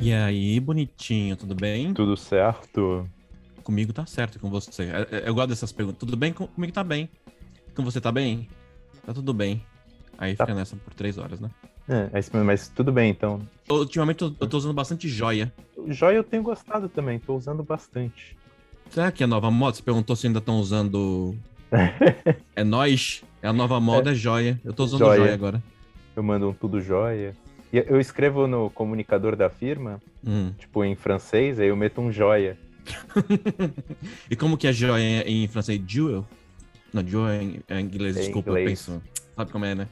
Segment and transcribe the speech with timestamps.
[0.00, 1.92] E aí, bonitinho, tudo bem?
[1.92, 3.08] Tudo certo?
[3.64, 4.84] Comigo tá certo, com você.
[4.84, 5.98] É, é, Eu gosto dessas perguntas.
[5.98, 6.32] Tudo bem?
[6.32, 7.08] Com- Comigo tá bem.
[7.74, 8.48] Com você tá bem?
[9.04, 9.62] Tá tudo bem.
[10.16, 10.46] Aí Tá.
[10.46, 11.50] fica nessa por três horas, né?
[11.88, 13.40] É, mas- mas tudo bem, então.
[13.68, 15.52] Ultimamente eu tô usando bastante joia.
[15.88, 18.36] Joia eu tenho gostado também, tô usando bastante.
[18.90, 19.76] Será que é a nova moda?
[19.76, 21.34] Você perguntou se ainda estão usando.
[22.54, 23.22] É nós?
[23.42, 24.60] É a nova moda, é, joia.
[24.64, 25.16] Eu tô usando Joia.
[25.18, 25.62] joia, agora.
[26.14, 27.36] Eu mando um tudo joia.
[27.72, 30.52] E eu escrevo no comunicador da firma, Hum.
[30.58, 32.56] tipo em francês, aí eu meto um joia.
[34.30, 35.80] E como que é joia em, francês?
[35.86, 36.26] Jewel?
[36.92, 38.88] Não, jewel é em, é em inglês, É desculpa, inglês.
[38.88, 39.02] eu penso.
[39.36, 39.88] Sabe como é, né?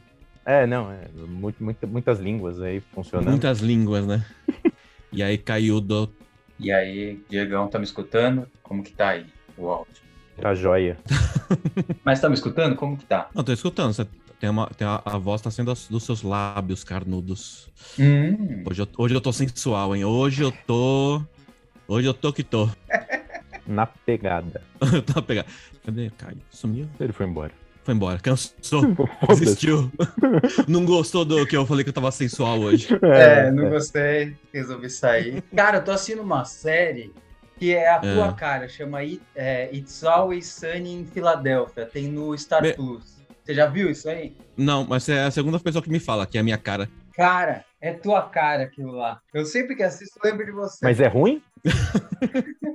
[0.47, 3.31] É, não, é muito, muita- muitas línguas aí funcionando.
[3.31, 4.25] Muitas línguas, né?
[5.13, 6.09] e aí caiu do.
[6.59, 8.47] E aí, Diegão, tá me escutando?
[8.63, 10.04] Como que tá aí o áudio?
[10.43, 10.99] A joia.
[12.05, 12.75] Mas tá me escutando?
[12.77, 13.29] Como que tá?
[13.35, 13.93] Não, tô escutando.
[13.93, 14.07] Você
[14.41, 17.69] tem uma, tem a, a voz tá sendo as- dos seus lábios carnudos.
[17.99, 20.05] Hum, Hoje eu, hoje eu tô sensual, hein?
[20.05, 21.23] Hoje eu tô.
[21.87, 22.69] Hoje eu tô que tô.
[23.67, 24.61] Na pegada.
[24.93, 25.47] eu tô a pegar.
[25.85, 26.11] Cadê?
[26.19, 26.39] Caio?
[26.51, 26.87] Sumiu?
[27.01, 27.53] Ele foi embora.
[27.85, 28.19] Foi embora.
[28.19, 28.83] Cansou.
[29.29, 29.91] Desistiu.
[30.67, 32.89] Não gostou do que eu falei que eu tava sensual hoje.
[33.03, 35.43] é, não gostei, resolvi sair.
[35.55, 37.13] Cara, eu tô assistindo uma série
[37.65, 38.33] que é a tua É.
[38.35, 43.17] cara, chama It, é, It's Always Sunny em Filadélfia, tem no Star Me- Plus.
[43.43, 44.37] Você já viu isso aí?
[44.57, 46.91] Não, mas é a segunda pessoa que me fala, que é a minha cara.
[47.15, 49.19] Cara, é tua cara aquilo lá.
[49.33, 50.79] Eu sempre que assisto lembro de você.
[50.83, 51.43] Mas é ruim?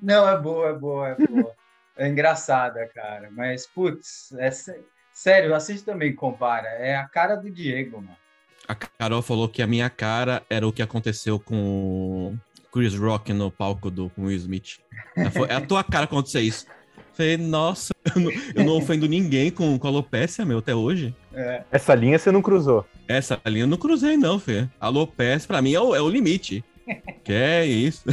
[0.00, 1.52] Não, é boa, é boa, é boa.
[1.96, 3.28] É engraçada, cara.
[3.32, 4.80] Mas, putz, é sé-
[5.12, 6.68] sério, assiste também, compara.
[6.68, 8.16] É a cara do Diego, mano.
[8.68, 12.36] A Carol falou que a minha cara era o que aconteceu com
[12.74, 14.80] Chris Rock no palco do com Will Smith.
[15.32, 16.66] Falou, é a tua cara acontecer isso.
[17.12, 21.14] Falei, nossa, eu não, eu não ofendo ninguém com, com alopecia, meu, até hoje.
[21.32, 21.62] É.
[21.70, 22.84] Essa linha você não cruzou.
[23.06, 24.68] Essa linha eu não cruzei, não, Fê.
[24.80, 26.64] Alopecia, pra mim, é o, é o limite.
[27.22, 28.04] que é isso.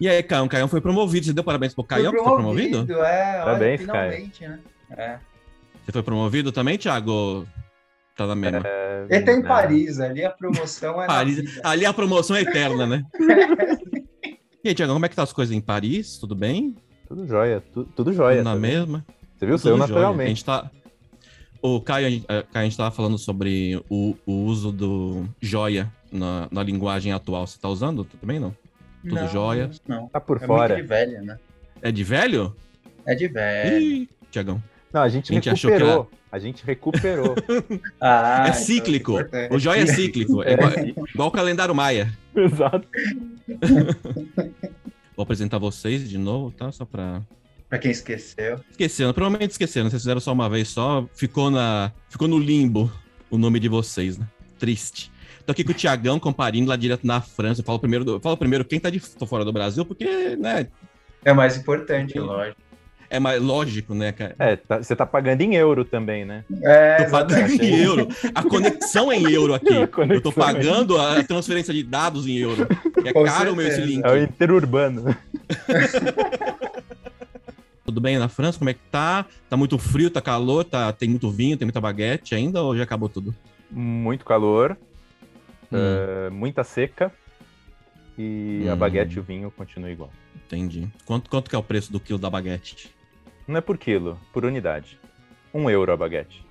[0.00, 0.48] e aí, Caio?
[0.48, 1.26] Caio foi promovido.
[1.26, 2.92] Você deu parabéns pro Caio, que foi promovido?
[2.94, 4.58] É, olha, Parabéns, finalmente, né?
[4.90, 5.18] É.
[5.86, 7.46] Você foi promovido também, Thiago?
[8.18, 8.62] Tá na mesma.
[9.08, 9.42] Ele tá em É.
[9.42, 13.04] Paris, ali a promoção é Paris, ali a promoção é eterna, né?
[14.64, 16.18] e aí, Thiago, como é que tá as coisas em Paris?
[16.18, 16.74] Tudo bem?
[17.06, 18.38] Tudo joia, tu- tudo joia.
[18.38, 19.06] Tudo na mesma?
[19.36, 19.54] Você viu?
[19.54, 19.88] Tudo Saiu jóia.
[19.88, 20.26] naturalmente.
[20.26, 20.70] A gente tá...
[21.62, 25.24] O Caio, a gente, a- Caio, a gente tava falando sobre o, o uso do
[25.40, 27.46] joia na, na linguagem atual.
[27.46, 28.54] Você tá usando também, não?
[29.02, 29.70] Tudo Não, jóia.
[29.86, 30.74] Não, Tá por é fora.
[30.74, 31.38] muito de velha, né?
[31.80, 32.54] É de velho?
[33.06, 33.78] É de velha.
[33.78, 34.60] Ih, Tiagão.
[34.92, 36.10] Não, a gente, A gente achou que recuperou.
[36.30, 37.34] A gente recuperou.
[38.00, 39.12] Ah, é então cíclico.
[39.12, 39.54] é importante.
[39.54, 40.42] o joia é cíclico.
[40.42, 40.70] É igual,
[41.14, 42.12] igual o calendário maia.
[42.34, 42.86] Exato.
[45.16, 46.70] Vou apresentar vocês de novo, tá?
[46.70, 47.22] Só pra...
[47.68, 48.60] Pra quem esqueceu.
[48.70, 49.90] Esqueceram, provavelmente esqueceram.
[49.90, 51.06] Vocês fizeram só uma vez só.
[51.14, 51.92] Ficou, na...
[52.08, 52.90] Ficou no limbo
[53.30, 54.26] o nome de vocês, né?
[54.58, 55.10] Triste.
[55.44, 57.60] Tô aqui com o Tiagão, comparindo lá direto na França.
[57.60, 58.12] Eu falo primeiro, do...
[58.12, 60.68] eu falo primeiro quem tá de tô fora do Brasil, porque, né?
[61.24, 62.67] É mais importante, lógico.
[63.10, 64.34] É mais lógico, né, cara?
[64.38, 66.44] É, tá- você tá pagando em euro também, né?
[66.62, 67.64] É, Tô pagando exatamente.
[67.64, 68.08] em euro.
[68.34, 69.72] A conexão é em euro aqui.
[69.74, 72.66] A Eu tô é- pagando a transferência de dados em euro.
[73.04, 74.04] É Com caro meu esse link.
[74.04, 75.16] É o interurbano.
[77.84, 78.58] Tudo bem na França?
[78.58, 79.24] Como é que tá?
[79.48, 80.92] Tá muito frio, tá calor, tá...
[80.92, 83.34] tem muito vinho, tem muita baguete ainda ou já acabou tudo?
[83.70, 84.76] Muito calor,
[85.72, 85.76] Hum,
[86.26, 87.12] é, muita seca.
[88.18, 88.76] E a Hum.
[88.76, 90.10] baguete e o vinho continuam igual.
[90.44, 90.88] entendi.
[91.06, 92.90] Quanto, quanto que é o preço do quilo da baguete?
[93.48, 95.00] Não é por quilo, por unidade.
[95.52, 96.46] Um euro a baguete.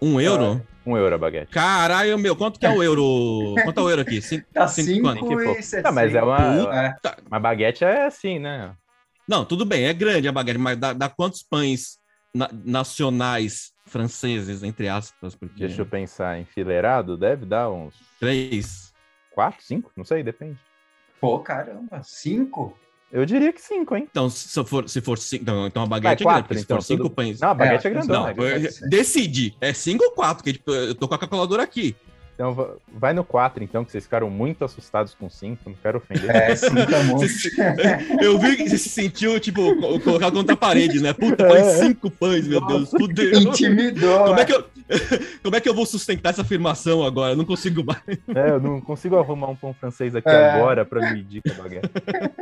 [0.00, 0.64] Um euro?
[0.86, 1.50] Um euro a baguete.
[1.50, 3.54] Caralho, meu, quanto que é o euro?
[3.64, 4.20] Quanto é o euro aqui?
[4.22, 5.20] Cinco, Tá cinco quanto?
[5.20, 5.50] 5 pouco.
[5.58, 5.82] e 60.
[5.82, 6.94] Tá, mas é uma- É.
[7.26, 8.76] Uma baguete é assim, né?
[9.26, 11.98] Não, tudo bem, é grande a baguete, mas dá, dá quantos pães
[12.34, 15.34] na- nacionais franceses, entre aspas?
[15.34, 15.66] Porque...
[15.66, 18.92] Deixa eu pensar, enfileirado deve dar uns Três?
[19.32, 19.90] quatro, cinco?
[19.96, 20.58] Não sei, depende.
[21.20, 22.78] Pô, caramba, 5?
[23.14, 24.08] Eu diria que cinco, hein?
[24.10, 25.44] Então, se for, se for cinco.
[25.46, 27.38] Não, então a baguete é grande, quatro, porque se então, for cinco tudo- pães.
[27.38, 28.18] Não, a baguete é, É, grandona.
[28.18, 28.68] Não, é eu- grandona.
[28.82, 29.56] eu- decide.
[29.60, 30.42] É cinco ou quatro?
[30.42, 31.94] Que eu tô com a calculadora aqui.
[32.34, 35.62] Então va- vai no quatro, então, que vocês ficaram muito assustados com cinco.
[35.70, 36.34] Não quero ofender.
[36.34, 37.24] É, 5 é muito.
[38.24, 41.12] Eu vi que você se sentiu, tipo, co- colocar contra a parede, né?
[41.12, 41.86] Puta, faz É.
[41.86, 43.38] cinco pães, meu Deus, fudeu.
[43.38, 44.24] Intimidou.
[44.24, 44.64] Como é, que eu,
[45.44, 47.34] como é que eu vou sustentar essa afirmação agora?
[47.34, 48.00] Eu não consigo mais.
[48.34, 50.50] É, eu não consigo arrumar um pão francês aqui É.
[50.50, 51.88] agora pra medir com a baguete.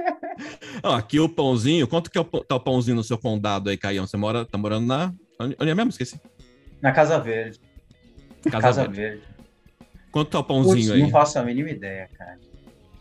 [0.82, 1.86] Ó, aqui o pãozinho.
[1.86, 4.06] Quanto que é o, tá o pãozinho no seu condado aí, Caião?
[4.06, 5.12] Você mora, tá morando na.
[5.38, 5.90] Onde onde é mesmo?
[5.90, 6.18] Esqueci.
[6.80, 7.60] Na Casa Verde.
[8.44, 8.96] Casa, Casa Verde.
[9.00, 9.22] Verde.
[10.12, 11.03] Quanto tá o pãozinho aí?
[11.03, 12.38] não faço a mínima ideia, cara.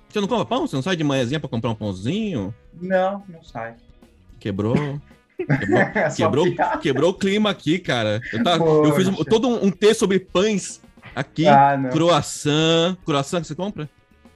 [0.10, 0.66] Você não compra pão?
[0.66, 2.54] Você não sai de manhãzinha pra comprar um pãozinho?
[2.81, 3.75] Não, não sai.
[4.40, 4.75] Quebrou.
[6.16, 6.46] Quebrou, quebrou,
[6.81, 8.22] quebrou o clima aqui, cara.
[8.31, 10.80] Eu, tava- eu fiz um- todo um, um texto sobre pães
[11.16, 11.48] aqui.
[11.48, 11.90] Ah, não.
[11.90, 12.96] croissant.
[13.04, 13.90] Croissant que você compra?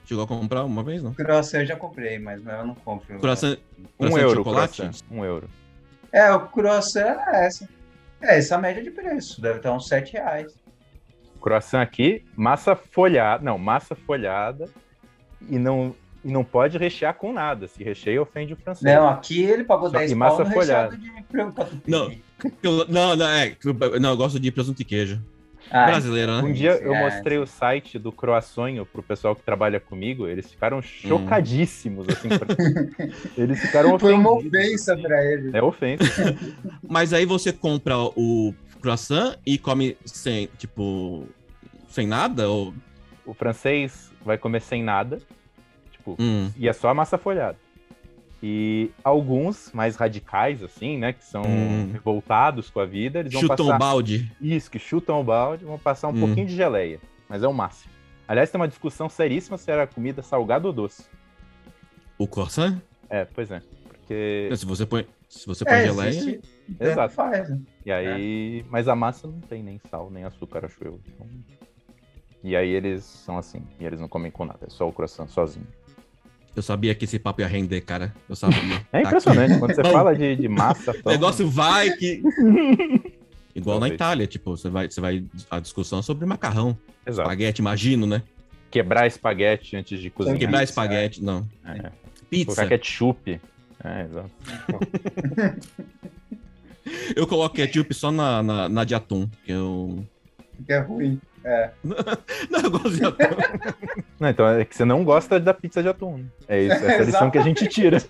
[0.04, 1.14] Chegou a comprar uma vez, não?
[1.14, 3.20] Croissant eu já comprei, mas eu não compro.
[3.20, 4.82] Croissant, Um croissant de euro, chocolate?
[4.82, 5.04] croissant.
[5.10, 5.48] Um euro.
[6.12, 7.68] É, o croissant é essa.
[8.20, 9.40] É essa a média de preço.
[9.40, 10.52] Deve estar uns 7 reais.
[11.46, 13.44] Croissant aqui, massa folhada.
[13.44, 14.68] Não, massa folhada.
[15.48, 15.94] E não,
[16.24, 17.68] e não pode rechear com nada.
[17.68, 18.92] Se recheia, ofende o francês.
[18.92, 20.96] Não, aqui ele pagou Só 10 que pau massa no folhada.
[20.96, 21.82] recheado de pre- catupiry.
[21.86, 22.12] Não.
[22.62, 23.56] Eu- não, não, é.
[24.00, 25.22] Não, eu gosto de presunto e queijo.
[25.70, 26.42] Ah, Brasileiro, né?
[26.48, 27.02] Um dia eu É.
[27.04, 32.28] mostrei o site do Croassonho pro pessoal que trabalha comigo, eles ficaram chocadíssimos, assim.
[32.28, 32.46] por-
[33.38, 34.60] Eles ficaram Foi uma ofendidos.
[34.60, 35.50] ofensa pra ele.
[35.56, 36.36] É ofensa.
[36.88, 38.52] Mas aí você compra o
[38.86, 41.26] croissant e come sem, tipo,
[41.88, 42.48] sem nada?
[42.48, 42.72] Ou...
[43.24, 45.20] O francês vai comer sem nada,
[45.90, 47.58] tipo, Hum, e é só a massa folhada.
[48.42, 51.90] E alguns mais radicais, assim, né, que são Hum.
[51.92, 53.78] revoltados com a vida, eles vão chutam o passar...
[53.78, 54.30] balde.
[54.40, 56.20] Isso, que chutam o balde, vão passar um Hum.
[56.20, 57.90] pouquinho de geleia, mas é o máximo.
[58.28, 61.04] Aliás, tem uma discussão seríssima se era comida salgada ou doce.
[62.18, 62.78] O croissant?
[63.10, 63.60] É, pois é.
[63.88, 64.48] Porque.
[64.54, 66.08] Se você põe, se você põe É, geleia.
[66.08, 66.40] existe.
[66.78, 67.14] Tanto Exato.
[67.14, 67.48] faz.
[67.48, 67.60] né?
[67.84, 68.64] E aí.
[68.70, 71.00] Mas a massa não tem nem sal, nem açúcar, acho eu.
[71.06, 71.26] Então-
[72.42, 73.62] E aí eles são assim.
[73.80, 74.66] E eles não comem com nada.
[74.66, 75.66] É só o croissant sozinho.
[76.54, 78.14] Eu sabia que esse papo ia render, cara.
[78.28, 78.58] Eu sabia.
[78.92, 79.58] É Tá impressionante.
[79.58, 80.92] Quando você fala de, de massa.
[81.04, 82.22] O negócio vai que.
[83.54, 83.94] Igual na Talvez.
[83.94, 85.24] Itália, tipo, você vai, você vai.
[85.50, 86.76] A discussão é sobre macarrão,
[87.06, 87.26] Exato.
[87.28, 88.22] espaguete, imagino, né?
[88.70, 90.38] Quebrar espaguete antes de cozinhar.
[90.38, 91.48] Quebrar Pizza, espaguete, não.
[91.64, 91.90] É.
[92.28, 92.54] Pizza.
[92.54, 93.40] Colocar ketchup.
[93.82, 94.30] É, exato.
[97.14, 99.28] Eu coloco ketchup só na, na, na de atum.
[99.44, 100.04] Que eu.
[100.64, 101.20] Que é ruim.
[101.44, 101.70] É.
[102.50, 103.24] Não, eu gosto de atum.
[104.20, 106.18] Não, então é que você não gosta da pizza de atum.
[106.18, 106.24] né?
[106.48, 108.02] É isso, essa é a lição que a gente tira.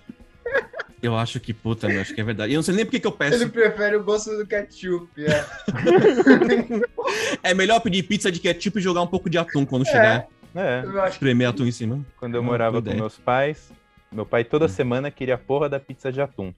[1.01, 2.51] Eu acho que, puta, eu acho que é verdade.
[2.51, 3.35] E eu não sei nem por que eu peço.
[3.35, 5.07] Ele prefere o gosto do ketchup.
[5.23, 5.45] É.
[7.43, 10.27] É melhor pedir pizza de ketchup e jogar um pouco de atum quando chegar.
[10.55, 10.81] É.
[10.83, 12.03] Eu acho Espremer atum em cima.
[12.19, 12.97] Quando eu Ah, morava com ideia.
[12.97, 13.71] meus pais,
[14.11, 14.69] meu pai toda Hum.
[14.69, 16.53] semana queria a porra da pizza de atum.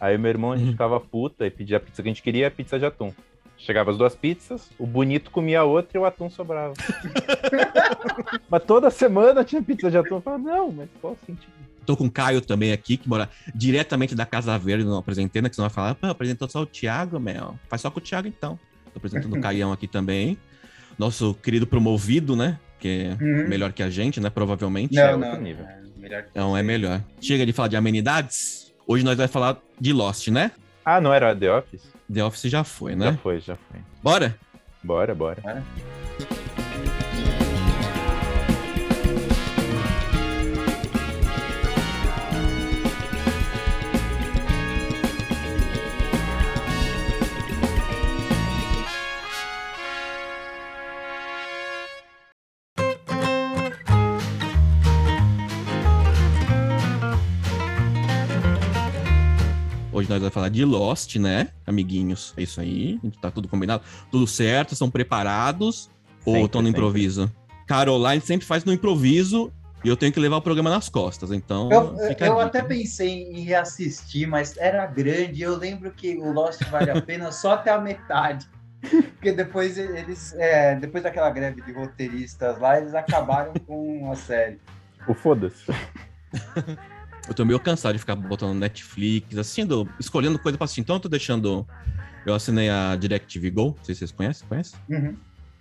[0.00, 0.72] Aí meu irmão, a gente Hum.
[0.72, 3.12] ficava puta e pedia a pizza que a gente queria, a pizza de atum.
[3.58, 6.72] Chegava as duas pizzas, o bonito comia a outra e o atum sobrava.
[8.48, 10.16] mas toda semana tinha pizza de atum.
[10.16, 11.52] Eu falava, não, mas qual o sentido?
[11.84, 15.48] Tô com o Caio também aqui, que mora diretamente da Casa Verde, não apresentei, né?
[15.48, 17.58] Que você vai falar, pô, apresentou só o Thiago, meu.
[17.68, 18.58] Faz só com o Thiago, então.
[18.92, 20.38] Tô apresentando o Caião aqui também.
[20.98, 22.58] Nosso querido promovido, né?
[22.78, 23.48] Que é Uhum.
[23.48, 24.30] melhor que a gente, né?
[24.30, 24.94] Provavelmente.
[24.94, 25.42] Não, é não, outro não.
[25.42, 25.64] nível.
[25.66, 27.02] É melhor que Então é melhor.
[27.20, 28.69] Chega de falar de amenidades.
[28.90, 30.50] Hoje nós vamos falar de Lost, né?
[30.84, 31.92] Ah, não era The Office?
[32.12, 33.18] The Office já foi, Já né?
[33.22, 33.80] foi, já foi.
[34.02, 34.36] Bora?
[34.82, 35.40] Bora, bora.
[35.44, 35.62] Hoje
[60.10, 61.48] nós vamos falar de Lost, né?
[61.66, 62.34] Amiguinhos.
[62.36, 62.98] É isso aí.
[63.02, 63.82] A gente tá tudo combinado.
[64.10, 65.88] Tudo certo, estão preparados?
[66.24, 66.80] ou Sempre, estão no sempre.
[66.80, 67.32] improviso?
[67.66, 69.52] Caroline sempre faz no improviso
[69.82, 71.30] e eu tenho que levar o programa nas costas.
[71.32, 75.42] Então, Eu, eu até pensei em reassistir, mas era grande.
[75.42, 78.46] Eu lembro que o Lost vale a pena só até a metade.
[78.80, 84.58] Porque depois eles, é, depois daquela greve de roteiristas lá, eles acabaram com a série.
[85.06, 85.66] O foda-se.
[87.30, 90.80] Eu tô meio cansado de ficar botando Netflix, assistindo, escolhendo coisa pra assistir.
[90.80, 91.64] Então eu tô deixando.
[92.26, 93.66] Eu assinei a DirecTV Go.
[93.66, 94.48] Não sei se vocês conhecem.
[94.48, 94.74] Conhece?
[94.88, 95.14] Uhum.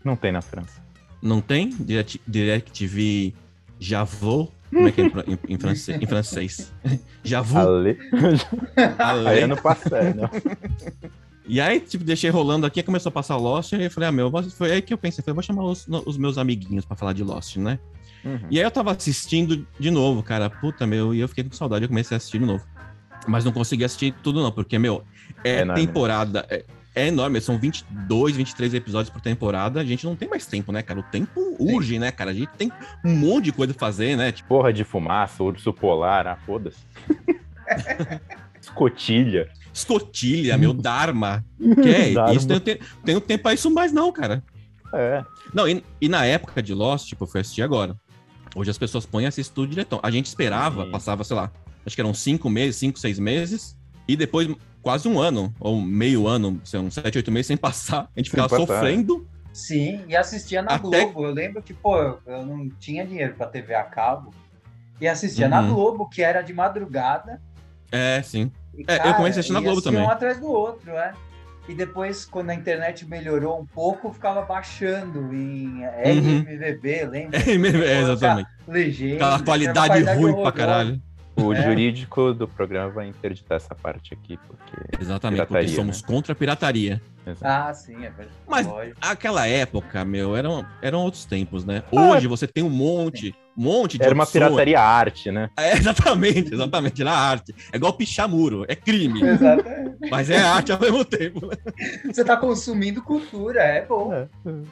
[0.03, 0.81] Não tem na França.
[1.21, 1.69] Não tem?
[1.69, 3.35] Direct, DirecTV
[3.79, 4.49] Javot.
[4.71, 6.01] Como é que é em, em, em francês?
[6.01, 6.73] Em francês.
[7.23, 7.59] Javot.
[7.59, 7.97] Ale...
[8.97, 9.27] Ale.
[9.27, 10.29] Aí ano passado, né?
[11.45, 14.11] E aí, tipo, deixei rolando aqui, começou a passar Lost, e aí eu falei, ah,
[14.11, 17.13] meu, foi aí que eu pensei, falei, vou chamar os, os meus amiguinhos pra falar
[17.13, 17.79] de Lost, né?
[18.23, 18.39] Uhum.
[18.49, 21.83] E aí eu tava assistindo de novo, cara, puta, meu, e eu fiquei com saudade,
[21.85, 22.65] eu comecei a assistir de novo.
[23.27, 25.03] Mas não consegui assistir tudo não, porque, meu,
[25.43, 26.63] é, É temporada, é,
[26.95, 30.81] é enorme, são 22, 23 episódios por temporada, a gente não tem mais tempo, né,
[30.81, 30.99] cara?
[30.99, 32.31] O tempo urge, né, cara?
[32.31, 32.71] A gente tem
[33.05, 34.31] um monte de coisa pra fazer, né?
[34.31, 36.79] Tipo, Porra de fumaça, urso polar, ah, foda-se.
[38.61, 39.49] Escotilha.
[39.73, 41.43] escotilha, meu, Dharma.
[41.81, 42.33] Que é, Dharma.
[42.33, 44.43] isso tem, tem, tenho tempo pra isso mais não, cara.
[44.93, 45.23] É.
[45.53, 47.95] Não, e, e na época de Lost, tipo, eu fui assistir agora.
[48.56, 50.00] Hoje as pessoas põem e assistem tudo diretão.
[50.01, 50.91] A gente esperava, Sim.
[50.91, 51.51] passava, sei lá,
[51.86, 53.77] acho que eram cinco meses, cinco, seis meses,
[54.08, 54.50] e depois
[54.82, 58.10] quase um ano, ou meio ano, sei lá, uns sete, oito meses sem passar.
[58.15, 58.65] A gente Sem ficava passar.
[58.65, 59.27] sofrendo.
[59.53, 61.25] Sim, e assistia na Até- Globo.
[61.25, 64.34] Eu lembro que, pô, eu, não tinha dinheiro pra TV a cabo.
[65.01, 65.74] E assistia na Uhum.
[65.74, 67.41] Globo, que era de madrugada.
[67.91, 68.51] É, sim.
[68.77, 70.01] E, É, eu comecei a assistir na Globo também.
[70.01, 71.13] um atrás do outro, é.
[71.69, 77.39] E depois, quando a internet melhorou um pouco, ficava baixando em RMVB, lembra?
[77.45, 78.49] É, é, exatamente.
[78.67, 79.15] Legenda.
[79.15, 81.01] Aquela era uma qualidade ruim pra caralho.
[81.35, 81.61] O É.
[81.61, 85.01] jurídico do programa vai interditar essa parte aqui, porque.
[85.01, 86.99] Exatamente, porque somos contra a pirataria.
[87.41, 88.29] Ah, sim, é verdade.
[88.47, 88.97] Mas- Lógico.
[88.99, 91.83] Aquela época, meu, eram, eram outros tempos, né?
[91.91, 94.44] Hoje você tem um monte, um monte de Era uma opções.
[94.44, 95.50] pirataria arte, né?
[95.58, 97.54] É, exatamente, exatamente, era arte.
[97.72, 100.10] É igual pichar muro, é crime, Exatamente.
[100.10, 101.46] mas é arte ao mesmo tempo.
[101.48, 101.56] né?
[102.06, 104.13] Você tá consumindo cultura, é bom.
[104.13, 104.28] É.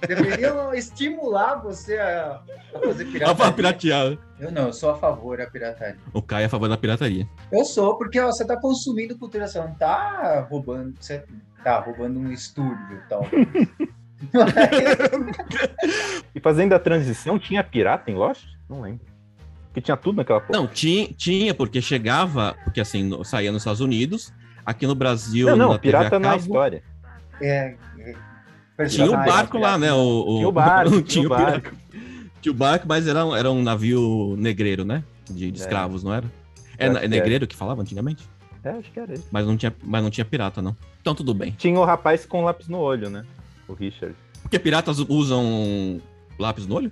[0.08, 2.42] Deveriam estimular você a,
[2.74, 3.36] a fazer pirataria.
[3.36, 4.18] fala piratear.
[4.40, 5.98] Eu não, eu sou a favor da pirataria.
[6.14, 7.28] O Caio é a favor da pirataria.
[7.52, 11.24] Eu sou, porque ó, você tá consumindo cultura, você não tá roubando, você
[11.64, 13.26] tá roubando um estúdio e tal.
[16.34, 18.46] E fazendo a transição, tinha pirata em Lost?
[18.70, 19.06] Não lembro.
[19.68, 20.60] Porque tinha tudo naquela porra.
[20.60, 24.34] Não, tinha, tinha porque chegava, porque assim, no- saía nos Estados Unidos,
[24.66, 25.48] aqui no Brasil.
[25.48, 26.84] não, não, na pirata na cabo, história.
[27.42, 28.04] É, é,
[28.88, 29.94] Tinha o personagem, barco lá, né?
[29.94, 31.76] O, Tinha o barco, tinha tinha o barco.
[32.42, 35.04] Tinha o barco, mas era, um- era um navio negreiro, né?
[35.30, 35.64] De, de É.
[35.64, 36.26] escravos, não era?
[36.78, 38.28] É, na- é que negreiro que falava antigamente?
[38.64, 39.28] É, acho que era isso.
[39.32, 40.76] Mas não, tinha, mas não tinha pirata, não.
[41.02, 41.52] Então tudo bem.
[41.58, 43.24] Tinha o rapaz com lápis no olho, né?
[43.68, 44.16] O Richard.
[44.42, 46.02] Porque piratas usam
[46.40, 46.92] lápis no olho?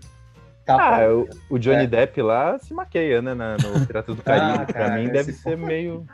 [0.65, 1.87] Tá Ah, o, o Johnny É.
[1.87, 3.33] Depp lá se maqueia, né?
[3.33, 4.61] na- no Piratas do Caribe.
[4.61, 6.05] Ah, pra cara, mim deve ser meio.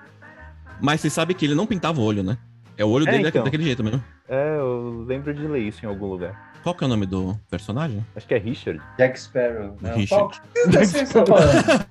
[0.82, 2.38] Mas você sabe que ele não pintava o olho, né?
[2.78, 3.44] É o olho É, dele então.
[3.44, 4.04] daquele jeito mesmo.
[4.28, 6.52] É, eu lembro de ler isso em algum lugar.
[6.64, 8.06] Qual que é o nome do personagem?
[8.16, 8.82] Acho que é Richard.
[8.98, 9.78] Jack Sparrow.
[9.82, 10.42] Não, Richard.
[10.72, 11.86] qual estão falando?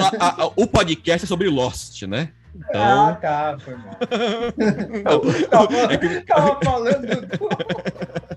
[0.20, 2.30] A- a- a- o podcast é sobre Lost, né?
[2.74, 3.20] Ah, Então.
[3.20, 3.98] tá, foi mal.
[5.90, 7.38] É que- Tava falando do...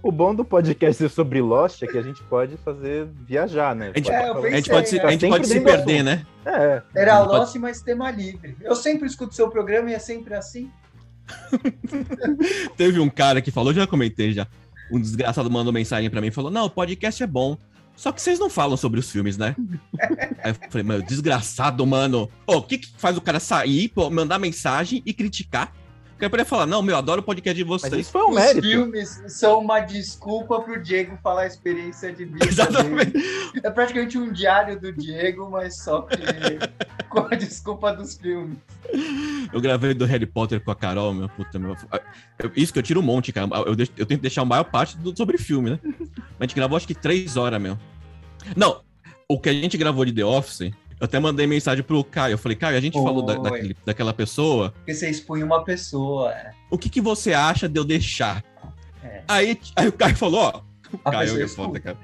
[0.09, 3.91] O bom do podcast sobre Lost é que a gente pode fazer viajar, né?
[3.93, 5.03] A gente, É, eu a gente pode se, né?
[5.03, 6.25] a gente Sempre pode se perder, né?
[6.43, 6.81] É.
[6.95, 8.57] Era Pode- Lost, mas tema livre.
[8.59, 10.71] Eu sempre escuto seu programa e é sempre assim.
[12.75, 14.47] Teve um cara que falou, já comentei já.
[14.91, 17.55] Um desgraçado mandou mensagem pra mim e falou: Não, o podcast é bom.
[17.95, 19.55] Só que vocês não falam sobre os filmes, né?
[20.43, 22.27] Aí eu falei, meu, desgraçado, mano.
[22.47, 25.71] Ô, o que, que faz o cara sair, pô, mandar mensagem e criticar?
[26.19, 27.93] Porque eu poderia falar, não, meu, adoro o podcast de Mas vocês.
[28.01, 28.67] isso foi um Os mérito.
[28.67, 32.51] filmes são uma desculpa pro Diego falar a experiência de vida dele.
[32.51, 33.13] Exatamente.
[33.63, 36.17] É praticamente um diário do Diego, mas só que
[37.07, 38.57] com a desculpa dos filmes.
[39.53, 41.73] Eu gravei do Harry Potter com a Carol, meu puta, meu.
[42.37, 43.47] eu- Isso que eu tiro um monte, cara.
[43.65, 45.79] Eu, deixo- eu tento deixar a maior parte do- sobre filme, né?
[45.81, 45.95] Mas
[46.41, 47.79] a gente gravou acho que três horas, meu.
[48.57, 48.81] Não,
[49.25, 50.69] o que a gente gravou de The Office,
[50.99, 52.33] eu até mandei mensagem pro Caio.
[52.33, 53.41] Eu falei, Caio, a gente falou da- Oi.
[53.43, 54.71] daquele- daquela pessoa.
[54.71, 56.31] Porque você expunha uma pessoa.
[56.33, 56.51] é.
[56.69, 58.43] O que, que você acha de eu deixar?
[59.03, 59.21] É.
[59.27, 60.61] Aí, aí o Caio falou, ó.
[61.05, 61.97] A Caio é foda, cara.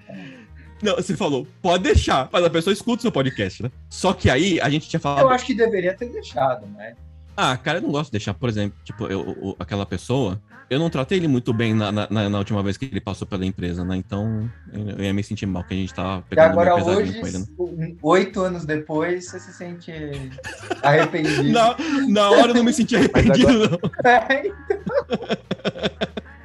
[0.82, 3.72] Não, você falou, pode deixar, mas a pessoa escuta o seu podcast, né?
[3.90, 5.22] Só que aí a gente tinha falado.
[5.24, 6.94] Eu acho que deveria ter deixado, né?
[7.38, 10.80] Ah, cara, eu não gosto de deixar, por exemplo, tipo, eu, o- aquela pessoa, eu
[10.80, 13.84] não tratei ele muito bem na, na, na- última vez que ele passou pela empresa,
[13.84, 13.98] né?
[13.98, 16.86] Então eu, eu ia me sentir mal, que a gente tava E pegando agora meio
[16.86, 17.96] pesadinho hoje, com ele, né?
[18.02, 19.92] oito anos depois, você se sente
[20.82, 21.52] arrependido.
[21.52, 21.76] Na,
[22.08, 23.80] na hora eu não me senti arrependido, não.
[24.06, 24.54] É,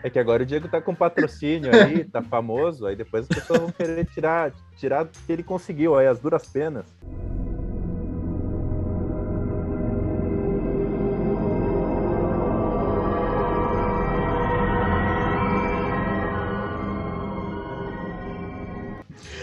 [0.03, 3.61] É que agora o Diego tá com patrocínio aí, tá famoso, aí depois as pessoas
[3.61, 6.87] vão querer tirar, tirar o que ele conseguiu, aí as duras penas.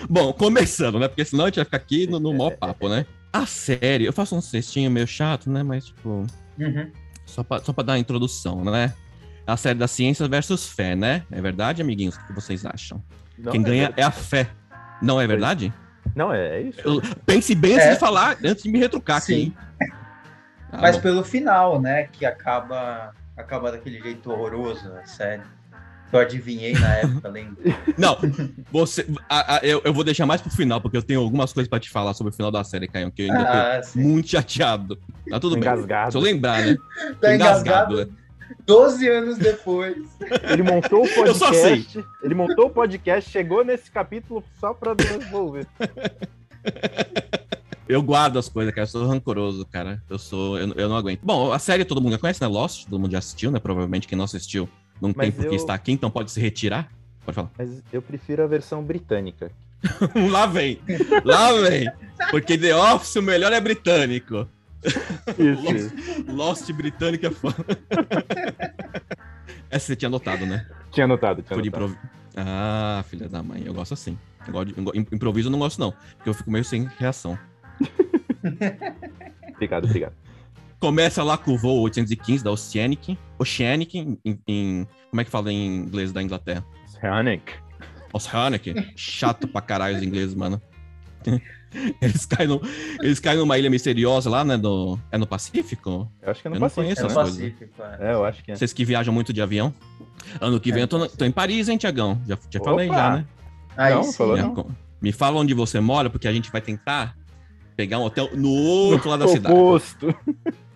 [0.10, 1.08] Bom, começando, né?
[1.08, 3.06] Porque senão a gente vai ficar aqui no, no maior papo, né?
[3.34, 5.64] A série, eu faço um cestinho meio chato, né?
[5.64, 6.26] Mas, tipo,
[6.60, 6.92] Uhum.
[7.26, 8.94] só pra, só pra dar a introdução, né?
[9.46, 11.24] A série da ciência versus fé, né?
[11.32, 12.16] É verdade, amiguinhos?
[12.16, 13.04] O que vocês acham?
[13.38, 14.02] Não, Quem é ganha verdade.
[14.02, 14.50] é a fé.
[15.02, 15.74] Não é verdade?
[16.16, 16.80] Não, é, é isso.
[16.84, 17.94] Eu- pense bem antes É.
[17.94, 19.26] de falar, antes de me retrucar aqui.
[19.26, 19.34] Sim.
[19.36, 19.58] hein?
[20.72, 21.02] Ah, Mas bom.
[21.04, 22.08] pelo final, né?
[22.12, 25.44] Que acaba, acaba daquele jeito horroroso, a série.
[26.12, 27.58] Eu adivinhei na época, lembra?
[27.98, 28.18] Não,
[28.72, 31.70] você, a- a- eu, eu vou deixar mais pro final, porque eu tenho algumas coisas
[31.70, 34.00] pra te falar sobre o final da série, Caio, que eu ainda tô Ah, sim.
[34.02, 34.98] muito chateado.
[35.30, 35.64] Tá tudo bem.
[35.64, 36.12] Engasgado.
[36.12, 36.78] Se eu lembrar, né?
[37.20, 38.14] Tá engasgado, engasgado
[38.66, 39.98] 12 anos depois.
[40.50, 41.84] Ele montou o Eu só sei.
[41.84, 42.06] podcast.
[42.24, 45.68] Ele montou o podcast, chegou nesse capítulo só pra desenvolver.
[47.88, 48.84] Eu guardo as coisas, cara.
[48.84, 50.02] Eu sou rancoroso, cara.
[50.10, 50.58] Eu sou.
[50.58, 51.22] Eu, eu não aguento.
[51.24, 52.48] Bom, a série todo mundo já conhece, né?
[52.48, 53.60] Lost, todo mundo já assistiu, né?
[53.60, 54.68] Provavelmente quem não assistiu
[55.02, 56.90] não tem Mas por que eu- estar aqui, então pode se retirar.
[57.26, 57.52] Pode falar.
[57.58, 59.52] Mas eu prefiro a versão britânica.
[60.32, 60.80] Lá vem!
[61.24, 61.88] Lá vem!
[62.32, 64.48] Porque The Office, o melhor é britânico.
[65.38, 65.94] Isso.
[66.32, 67.56] Lost britânico é foda.
[69.70, 70.66] Essa você tinha notado, né?
[70.92, 71.68] Tinha anotado, tinha Por anotado.
[71.86, 72.00] improviso.
[72.36, 74.18] Ah, filha da mãe, eu gosto assim.
[74.48, 75.92] Eu gosto de- improviso eu não gosto, não.
[76.16, 77.38] Porque eu fico meio sem reação.
[79.56, 80.14] Obrigado, obrigado.
[80.80, 83.18] Começa lá com o voo 815 da Oceanic.
[83.40, 86.64] Oceanic, em, em- como é que fala em inglês da Inglaterra?
[87.02, 87.54] Sonic.
[88.14, 88.94] Oceanic.
[88.96, 90.62] Chato pra caralho os ingleses, mano.
[92.02, 92.62] Eles caem, no-
[93.02, 94.58] eles caem numa ilha misteriosa lá, né?
[94.58, 96.10] Do, é no Pacífico?
[96.22, 97.14] Eu acho que é no Eu não Pacífico, conheço É né?
[97.14, 97.36] coisas.
[97.36, 98.10] Pacífico, é.
[98.10, 98.56] É, eu acho que é.
[98.56, 99.74] Vocês que viajam muito de avião.
[100.40, 102.20] Ano que vem eu tô, na- tô em Paris, hein, Tiagão?
[102.26, 103.26] Já, já falei já, né?
[103.76, 104.14] Aí Não, sim.
[104.14, 104.72] falou não.
[105.02, 107.16] Me fala onde você mora, porque a gente vai tentar
[107.76, 109.54] pegar um hotel no outro lado da cidade.
[109.54, 110.16] Oposto.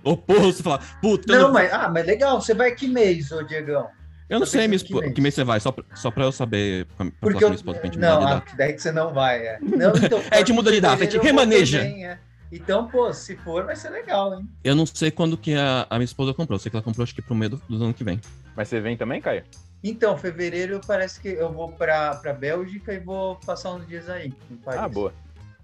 [0.04, 3.88] Oposto, falar, puta, Não, não, mas, ah, mas legal, você vai que mês, ô Diegão?
[4.30, 5.14] eu não sei minha que esposa, mês?
[5.16, 6.86] que mês você vai, só pra, só pra eu saber.
[6.98, 7.50] Pra, pra Porque falar com eu.
[7.50, 8.52] minha esposa, pra gente mudar Não, de ah, data.
[8.58, 9.60] daí que você não vai, é.
[9.62, 11.82] Não, então, É, a gente muda de data, a gente fevereiro eu vou remaneja.
[11.82, 12.18] é.
[12.52, 14.46] Então, pô, se for, vai ser legal, hein?
[14.64, 16.56] Eu não sei quando que a, a minha esposa comprou.
[16.56, 18.20] Eu sei que ela comprou acho que pro meio do, do ano que vem.
[18.58, 19.44] Mas você vem também, Caio?
[19.84, 24.34] Então, fevereiro parece que eu vou pra, pra Bélgica e vou passar uns dias aí.
[24.50, 24.82] em Paris.
[24.82, 25.14] Ah, boa.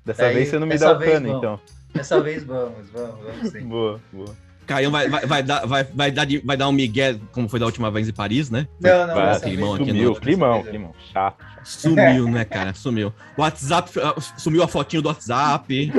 [0.06, 1.60] Dessa Daí, vez você não me dá o cano, então.
[1.94, 3.62] Dessa vez vamos, vamos, vamos sim.
[3.62, 4.36] Boa, boa.
[4.68, 7.58] Caião vai, vai, vai, dar, vai, vai, dar de- vai dar um migué, como foi
[7.58, 8.68] da última vez em Paris, né?
[8.82, 9.76] Não, não, Vai, dessa climão não.
[9.76, 10.94] aqui Sumiu, no- climão, climão.
[11.14, 11.46] Chato.
[11.64, 12.74] Sumiu, né, cara?
[12.74, 13.14] Sumiu.
[13.38, 13.90] O WhatsApp,
[14.38, 15.92] sumiu a fotinho do WhatsApp.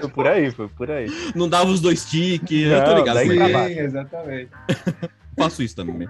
[0.00, 1.06] Foi por aí, foi por aí.
[1.34, 2.66] Não dava os dois tiques.
[2.66, 3.18] eu tô ligado.
[3.20, 4.50] Sim, exatamente.
[5.36, 6.08] faço isso também.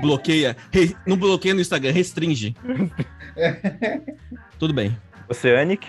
[0.00, 0.56] Bloqueia.
[0.72, 2.56] re- não bloqueia no Instagram, restringe.
[4.58, 4.96] Tudo bem.
[5.28, 5.86] Oceanic.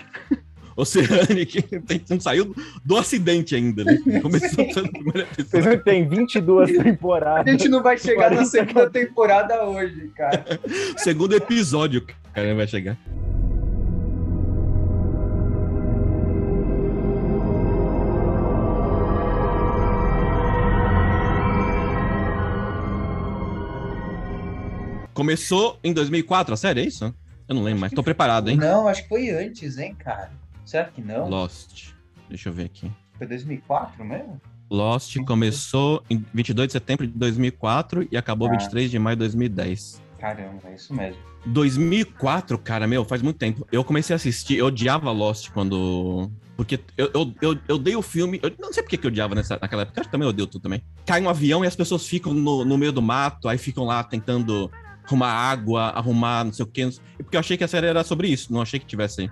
[0.80, 3.98] Oceanic tem- não saiu do acidente ainda, né?
[4.22, 4.76] Começou Vocês
[5.38, 5.70] episódio.
[5.70, 7.52] não tem 22 A temporadas.
[7.52, 10.44] gente não vai chegar na 40 segunda temporada hoje, cara.
[10.96, 12.96] Segundo episódio, cara, vai chegar.
[25.12, 27.14] Começou em 2004, a série, é isso?
[27.48, 28.56] Eu não lembro, mas tô preparado, hein?
[28.56, 30.30] Não, acho que foi antes, hein, cara.
[30.70, 31.28] Será que não?
[31.28, 31.88] Lost.
[32.28, 32.88] Deixa eu ver aqui.
[33.18, 34.40] Foi 2004 mesmo?
[34.70, 38.52] Lost começou em 22 de setembro de 2004 e acabou Ah.
[38.52, 40.00] 23 de maio de 2010.
[40.20, 41.20] Caramba, é isso mesmo.
[41.46, 43.66] 2004, cara, meu, faz muito tempo.
[43.72, 46.30] Eu comecei a assistir, eu odiava Lost quando.
[46.56, 48.38] Porque eu, eu, eu, eu dei o filme.
[48.40, 50.62] Eu não sei porque que eu odiava nessa, naquela época, acho que também odeio tudo
[50.62, 50.80] também.
[51.04, 54.04] Cai um avião e as pessoas ficam no, no meio do mato, aí ficam lá
[54.04, 54.70] tentando
[55.04, 58.28] arrumar água, arrumar não sei o sei- Porque eu achei que a série era sobre
[58.28, 59.28] isso, não achei que tivesse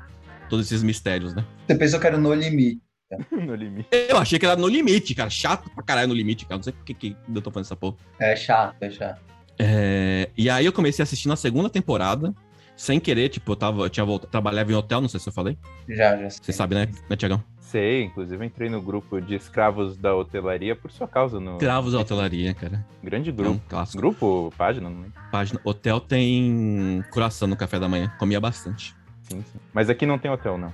[0.48, 1.44] todos esses mistérios, né?
[1.66, 2.80] Você pensou que era no limite.
[3.32, 3.88] No limite.
[3.90, 5.30] Eu achei que era no limite, cara.
[5.30, 6.56] Chato pra caralho no limite, cara.
[6.58, 7.96] Não sei por que, que eu tô falando essa porra.
[8.20, 9.20] É chato, é chato.
[9.58, 12.34] É, e aí eu comecei a assistir na segunda temporada,
[12.76, 15.32] sem querer, tipo, eu tava, eu tinha voltado, trabalhava em hotel, não sei se eu
[15.32, 15.56] falei.
[15.88, 16.40] Já, já sei.
[16.44, 17.42] Você sabe, né, né, Tiagão?
[17.58, 21.38] Sei, inclusive eu entrei no grupo de escravos da hotelaria por sua causa.
[21.40, 22.86] No Cravos da hotelaria, cara.
[23.02, 23.60] Grande É um grupo.
[23.68, 23.98] clássico.
[23.98, 25.20] Grupo, página, não lembro.
[25.32, 25.60] Página.
[25.64, 28.10] Hotel tem coração no café da manhã.
[28.18, 28.94] Comia bastante.
[29.30, 29.58] Sim, sim.
[29.72, 30.72] Mas aqui não tem hotel, não.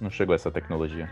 [0.00, 1.08] Não chegou essa tecnologia.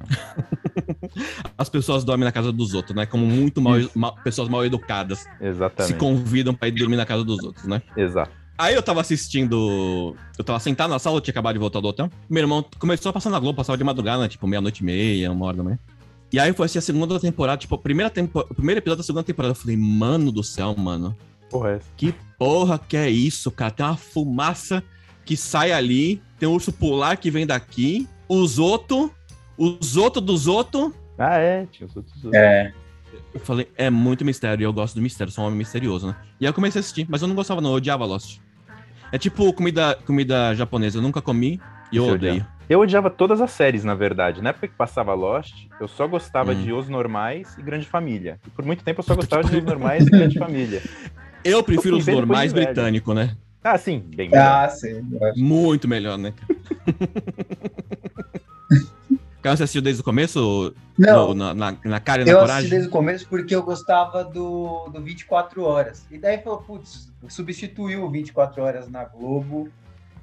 [1.56, 3.06] As pessoas dormem na casa dos outros, né?
[3.06, 5.94] Como muito mal, mal- pessoas mal educadas se Exatamente.
[5.96, 7.82] convidam pra ir dormir na casa dos outros, né?
[7.96, 8.30] Exato.
[8.56, 10.14] Aí eu tava assistindo.
[10.38, 12.08] Eu tava sentado na sala, eu tinha acabado de voltar do hotel.
[12.30, 14.28] Meu irmão começou a passar na Globo, passava de madrugada, né?
[14.28, 15.78] Tipo, meia-noite e meia, uma hora da manhã.
[16.32, 18.40] E aí foi assim a segunda temporada, tipo, a primeira tempo...
[18.40, 19.52] o primeiro episódio da segunda temporada.
[19.52, 21.16] Eu falei, mano do céu, mano.
[21.50, 21.80] Porra, é.
[21.96, 23.70] Que porra que é isso, cara?
[23.72, 24.82] Tem uma fumaça
[25.24, 29.08] que sai ali, tem um urso polar que vem daqui, os outros,
[29.56, 30.92] os outros dos outros.
[31.18, 32.14] Ah, é, tinha os outros.
[32.34, 32.70] É.
[33.32, 36.16] Eu falei, é muito mistério, e eu gosto do mistério, sou um homem misterioso, né?
[36.38, 38.40] E aí eu comecei a assistir, mas eu não gostava não, eu odiava Lost.
[39.10, 41.58] É tipo comida, comida japonesa, eu nunca comi
[41.90, 42.32] e eu odeio.
[42.34, 42.54] odiava?
[42.68, 44.42] Eu odiava todas as séries, na verdade.
[44.42, 46.62] Na época que passava Lost, eu só gostava Hum.
[46.62, 48.38] de Os Normais e Grande Família.
[48.46, 50.82] E por muito tempo eu só gostava de Os Normais e Grande Família.
[51.44, 53.36] Eu prefiro Sim, os depois normais britânicos, né?
[53.64, 54.46] Ah, sim, bem melhor.
[54.46, 54.88] Ah, sim.
[55.20, 55.32] eu.
[55.36, 56.34] Muito melhor, né?
[59.40, 60.74] Cara, você assistiu desde o começo?
[60.96, 62.56] Não, No- na, na, na cara e na eu coragem?
[62.56, 66.06] assisti desde o começo porque eu gostava do, do 24 Horas.
[66.10, 69.68] E daí falou, putz, substituiu o 24 Horas na Globo,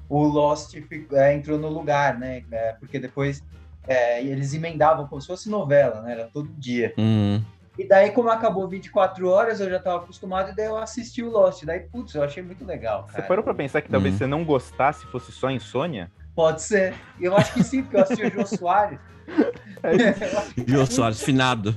[0.08, 0.74] o Lost
[1.12, 2.42] é, entrou no lugar, né?
[2.50, 3.40] É, porque depois
[3.86, 6.12] é, eles emendavam como se fosse novela, né?
[6.12, 6.92] Era todo dia.
[6.98, 7.40] Hum,
[7.78, 11.30] E daí, como acabou 24 horas, eu já estava acostumado e daí eu assisti o
[11.30, 11.64] Lost.
[11.64, 13.06] Daí, putz, eu achei muito legal.
[13.06, 13.28] Você Cara.
[13.28, 14.18] parou pra pensar que talvez Hum.
[14.18, 16.10] você não gostasse fosse só insônia?
[16.34, 16.94] Pode ser.
[17.20, 18.98] Eu acho que sim, porque eu assisti o Jô Soares.
[20.54, 21.76] Que- Jô Soares, finado.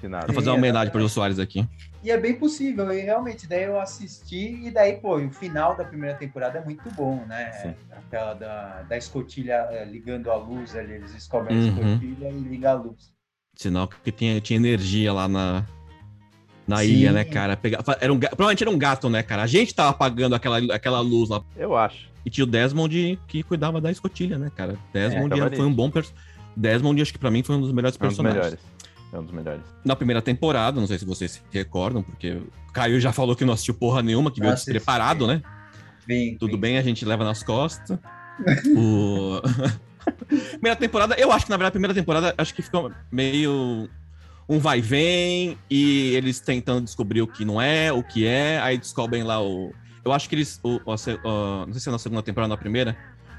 [0.00, 0.26] Finado.
[0.26, 1.66] Vou fazer uma homenagem pro Jô Soares aqui.
[2.02, 5.84] E é bem possível, e realmente, daí eu assisti, e daí, pô, o final da
[5.84, 7.50] primeira temporada é muito bom, né?
[7.52, 7.74] Sim.
[7.90, 11.68] Aquela da, da escotilha eh, ligando a luz ali, eles descobrem a Uhum.
[11.94, 13.12] escotilha e ligam a luz.
[13.58, 15.64] Sinal que tinha, tinha energia lá na,
[16.66, 16.84] na Sim.
[16.84, 17.56] ilha, né, cara?
[17.56, 19.42] Pega, era um, provavelmente era um gato, né, cara?
[19.42, 21.42] A gente tava apagando aquela, aquela luz lá.
[21.56, 22.08] Eu acho.
[22.24, 24.78] E tinha o Desmond que cuidava da escotilha, né, cara?
[24.92, 25.56] Desmond ali.
[25.56, 26.24] foi um bom personagem.
[26.56, 28.44] Desmond, acho que pra mim foi um dos melhores É um dos personagens.
[28.44, 28.64] melhores.
[29.12, 29.62] É um dos melhores.
[29.84, 32.34] Na primeira temporada, não sei se vocês se recordam, porque
[32.68, 34.72] o Caio já falou que não assistiu porra nenhuma, que veio Assisti.
[34.72, 35.42] despreparado, né?
[36.06, 36.60] Vim, Tudo vim.
[36.60, 37.98] bem, a gente leva nas costas.
[38.76, 39.40] o...
[40.12, 43.88] primeira temporada, eu acho que na verdade a primeira temporada acho que ficou meio
[44.48, 48.58] um vai e vem e eles tentando descobrir o que não é, o que é,
[48.60, 49.72] aí descobrem lá o.
[50.04, 50.58] Eu acho que eles.
[50.62, 50.82] O, o-
[51.24, 52.96] ó, não sei se é na segunda temporada ou na primeira.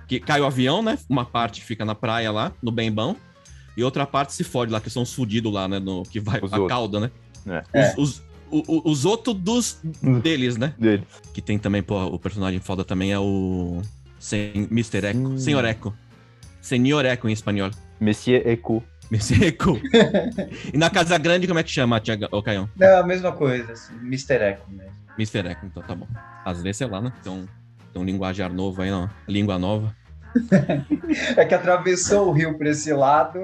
[0.07, 0.97] Que cai o avião, né?
[1.07, 3.15] Uma parte fica na praia lá, no Bembão.
[3.77, 5.79] E outra parte se fode lá, que são os fudidos lá, né?
[5.79, 6.67] No, que vai Os a outros.
[6.67, 7.11] cauda, né?
[7.73, 7.93] É.
[7.97, 9.79] Os, os, o- o- os outros dos
[10.23, 10.73] deles, né?
[10.79, 11.05] Deles.
[11.33, 13.81] Que tem também, pô, o personagem foda também é o.
[14.19, 15.05] Sen, Mr.
[15.09, 15.17] Echo.
[15.19, 15.37] Hum.
[15.37, 15.93] Senhor Echo.
[16.61, 17.71] Senhor Echo em espanhol.
[17.99, 18.83] Monsieur Ecu.
[19.11, 19.45] Mr.
[19.47, 19.81] Echo.
[20.71, 22.69] e na Casa Grande, como é que chama, Tiago, ô Caião?
[22.75, 24.35] Não, a mesma coisa, assim, Mr.
[24.35, 24.93] Echo mesmo.
[25.17, 25.49] Mr.
[25.49, 26.07] Echo, então tá bom.
[26.45, 27.11] Às vezes, sei lá, né?
[27.23, 27.47] Tem um,
[27.91, 29.09] tem um linguajar novo aí, não.
[29.27, 29.95] Língua nova.
[31.35, 33.39] É que atravessou o rio pra esse lado,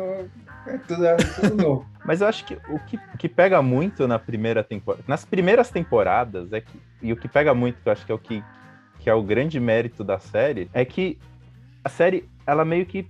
[0.67, 1.86] é tudo, é tudo novo.
[2.06, 5.04] Mas eu acho que o que, o que pega muito na primeira temporada.
[5.08, 6.80] Nas primeiras temporadas, é que.
[7.01, 8.43] E o que pega muito, que eu acho que é o que,
[8.99, 11.17] que é o grande mérito da série, é que
[11.84, 13.06] a série, ela meio que.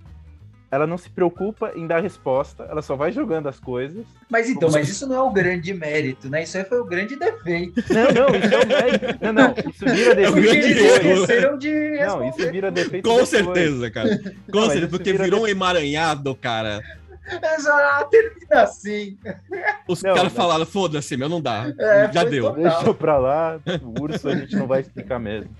[0.68, 4.04] Ela não se preocupa em dar resposta, ela só vai jogando as coisas.
[4.28, 6.42] Mas então, mas isso não é o grande mérito, né?
[6.42, 7.80] Isso aí foi o grande defeito.
[7.88, 9.18] Não, não, isso é o mérito.
[9.24, 10.38] Não, não, isso vira É defeito.
[10.48, 13.04] eles esqueceram de Não, isso vira defeito.
[13.08, 13.28] Com depois.
[13.28, 14.18] certeza, cara.
[14.50, 16.82] Com Não, certeza, porque vira virou um emaranhado, cara.
[17.40, 19.16] Mas, ah, termina assim.
[19.88, 21.72] Os Não, caras falaram, foda-se, meu, não dá.
[21.78, 22.44] É, Já deu.
[22.52, 22.62] total.
[22.62, 25.50] Deixa pra lá, o urso a gente não vai explicar mesmo.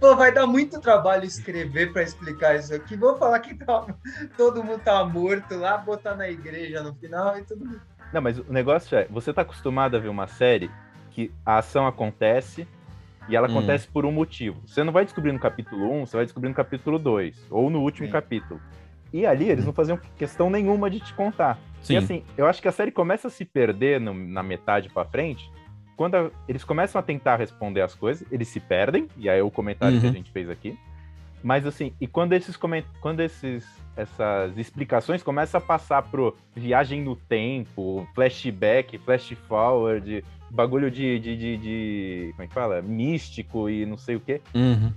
[0.00, 2.96] Pô, vai dar muito trabalho escrever pra explicar isso aqui.
[2.96, 3.86] Vou falar que tá-
[4.36, 7.80] todo mundo tá morto lá, botar na igreja no final e tudo.
[8.12, 10.70] Não, mas o negócio é, você tá acostumado a ver uma série
[11.10, 12.66] que a ação acontece
[13.28, 13.58] e ela Hum.
[13.58, 14.60] acontece por um motivo.
[14.66, 17.80] Você não vai descobrir no capítulo 1, você vai descobrir no capítulo 2, ou no
[17.80, 18.12] último Sim.
[18.12, 18.60] capítulo.
[19.12, 21.58] E ali eles não faziam questão nenhuma de te contar.
[21.82, 21.94] Sim.
[21.94, 25.04] E assim, eu acho que a série começa a se perder no- na metade pra
[25.04, 25.50] frente,
[25.96, 29.42] quando a- eles começam a tentar responder as coisas, eles se perdem, e aí é
[29.42, 30.14] o comentário que a Uhum.
[30.16, 30.78] gente fez aqui.
[31.42, 32.56] Mas assim, e quando esses
[33.00, 33.64] quando esses
[33.96, 41.34] essas explicações começam a passar pro viagem no tempo, flashback, flash forward, bagulho de, de,
[41.36, 42.82] de, de- como é que fala?
[42.82, 44.92] Místico e não sei o quê, Uhum.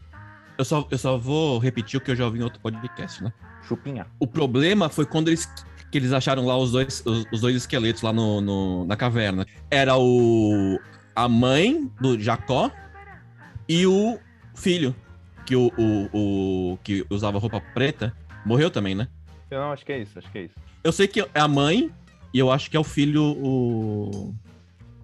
[0.57, 3.31] Eu, só, eu só vou repetir o que eu já ouvi em outro podcast, né?
[3.65, 4.05] chupinha.
[4.19, 5.47] O problema foi quando eles,
[5.91, 9.45] que eles acharam lá os dois, os, os dois esqueletos lá no, no- na caverna.
[9.69, 10.79] Era o
[11.15, 12.71] a mãe do Jacó
[13.67, 14.17] e o
[14.55, 14.95] filho,
[15.45, 16.09] que o, o,
[16.73, 19.07] o- que usava roupa preta, morreu também, né?
[19.49, 20.55] Eu não, acho que é isso, acho que é isso.
[20.83, 21.91] Eu sei que é a mãe
[22.33, 24.33] e eu acho que é o filho o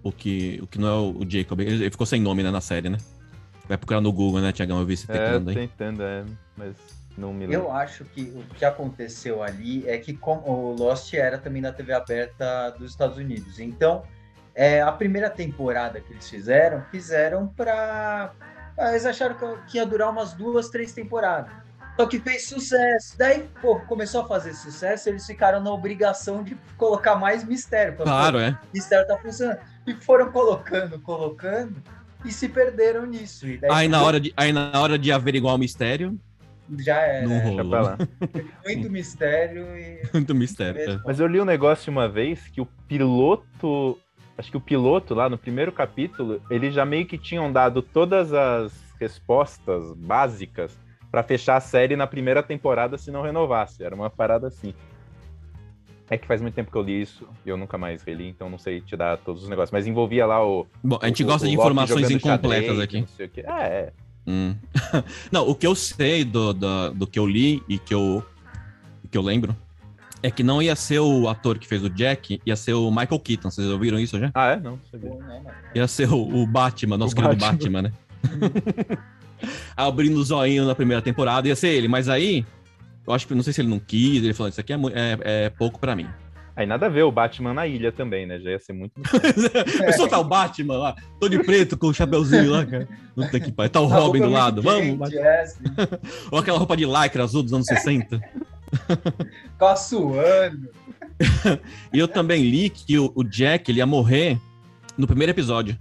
[0.02, 0.92] o que o que não é
[1.24, 1.60] o, Jacob.
[1.60, 2.98] Ele, ele ficou sem nome né, na série, né?
[3.68, 4.78] Vai procurar no Google, né, Tiagão?
[4.78, 5.56] Eu vi esse É, teclando aí.
[5.56, 6.24] tentando, é,
[6.56, 6.76] mas
[7.16, 7.66] não me lembro.
[7.66, 11.72] Eu acho que o que aconteceu ali é que como o Lost era também na
[11.72, 13.58] TV aberta dos Estados Unidos.
[13.58, 14.02] Então,
[14.54, 18.32] é, a primeira temporada que eles fizeram, fizeram para
[18.78, 21.50] eles acharam que- que ia durar umas duas, três temporadas.
[21.98, 23.16] Só que fez sucesso.
[23.16, 27.96] Daí, pô, começou a fazer sucesso, eles ficaram na obrigação de colocar mais mistério.
[27.96, 28.50] Claro, "Pô, é.
[28.50, 29.60] O mistério tá funcionando.
[29.86, 31.82] E foram colocando, colocando,
[32.22, 33.46] e se perderam nisso.
[33.46, 36.18] E daí Aí na hora de, aí na hora de averiguar o mistério,
[36.78, 37.22] já era.
[37.28, 37.68] não Deixa rolou.
[37.70, 37.98] pra lá.
[38.64, 40.02] Muito mistério e.
[40.12, 40.80] Muito mistério.
[40.80, 41.00] é.
[41.04, 43.98] Mas eu li um negócio uma vez que o piloto.
[44.38, 48.32] Acho que o piloto lá no primeiro capítulo, eles já meio que tinham dado todas
[48.34, 50.76] as respostas básicas
[51.10, 53.82] pra fechar a série na primeira temporada se não renovasse.
[53.82, 54.74] Era uma parada assim.
[56.08, 58.48] É que faz muito tempo que eu li isso e eu nunca mais reli, então
[58.48, 59.72] não sei te dar todos os negócios.
[59.72, 60.66] Mas envolvia lá o.
[60.84, 63.00] Bom, a gente o- gosta o de informações incompletas xadrez, aqui.
[63.00, 63.44] Não sei o quê.
[63.46, 63.92] É, é.
[64.26, 64.54] Hum.
[65.30, 68.24] Não, o que eu sei do, do, do que eu li e que eu,
[69.10, 69.56] que eu lembro
[70.22, 73.20] é que não ia ser o ator que fez o Jack, ia ser o Michael
[73.20, 73.50] Keaton.
[73.50, 74.30] Vocês ouviram isso já?
[74.34, 74.56] Ah, é?
[74.56, 75.10] Não, sabia.
[75.74, 77.82] Ia ser o, o Batman, nosso O querido Batman.
[77.82, 77.92] Batman, né?
[79.76, 81.88] Abrindo o zoinho na primeira temporada, ia ser ele.
[81.88, 82.44] Mas aí,
[83.06, 85.44] eu acho que não sei se ele não quis, ele falou: Isso aqui é, é,
[85.44, 86.08] é pouco pra mim.
[86.56, 88.40] Aí nada a ver o Batman na ilha também, né?
[88.40, 88.92] Já ia ser muito.
[89.86, 92.88] Eu soltar o Batman lá, todo de preto com o chapeuzinho lá, cara.
[93.14, 93.70] Puta que pariu.
[93.70, 94.62] Tá o A Robin do lado.
[94.62, 95.44] Vamos, é,
[96.32, 98.18] Ou aquela roupa de lycra azul dos anos 60.
[99.52, 100.70] Ficava suando.
[101.92, 104.38] E eu também li que o, o Jack ele ia morrer
[104.96, 105.78] no primeiro episódio.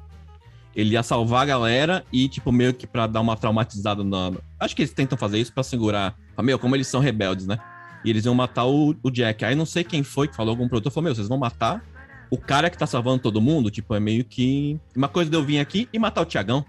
[0.75, 4.33] Ele ia salvar a galera e, tipo, meio que pra dar uma traumatizada na.
[4.59, 6.15] Acho que eles tentam fazer isso pra segurar.
[6.43, 7.57] Meu, como eles são rebeldes, né?
[8.05, 9.43] E eles iam matar o, o Jack.
[9.43, 11.83] Aí não sei quem foi que falou, algum produtor falou: Meu, vocês vão matar
[12.29, 13.69] o cara que tá salvando todo mundo?
[13.71, 14.79] Tipo, é meio que.
[14.95, 16.63] Uma coisa de eu vir aqui e matar o Tiagão.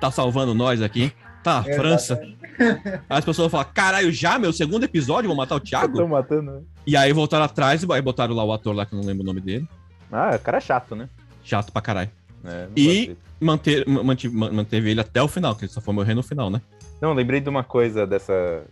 [0.00, 1.12] Tá salvando nós aqui.
[1.42, 2.20] Tá, a França.
[3.08, 5.92] Aí as pessoas falam: Caralho, já, meu, segundo episódio, vão matar o Thiago?
[5.94, 6.60] Estão matando, né?
[6.86, 9.22] E aí voltaram atrás e aí botaram lá o ator lá, que eu não lembro
[9.22, 9.66] o nome dele.
[10.12, 11.08] Ah, o cara é chato, né?
[11.42, 12.10] Chato pra caralho.
[12.44, 13.16] É, E-.
[13.40, 16.50] Manter, mantive- man- manteve ele até o final, que ele só foi morrer no final,
[16.50, 16.60] né?
[17.00, 18.62] Não, lembrei de uma coisa dessa.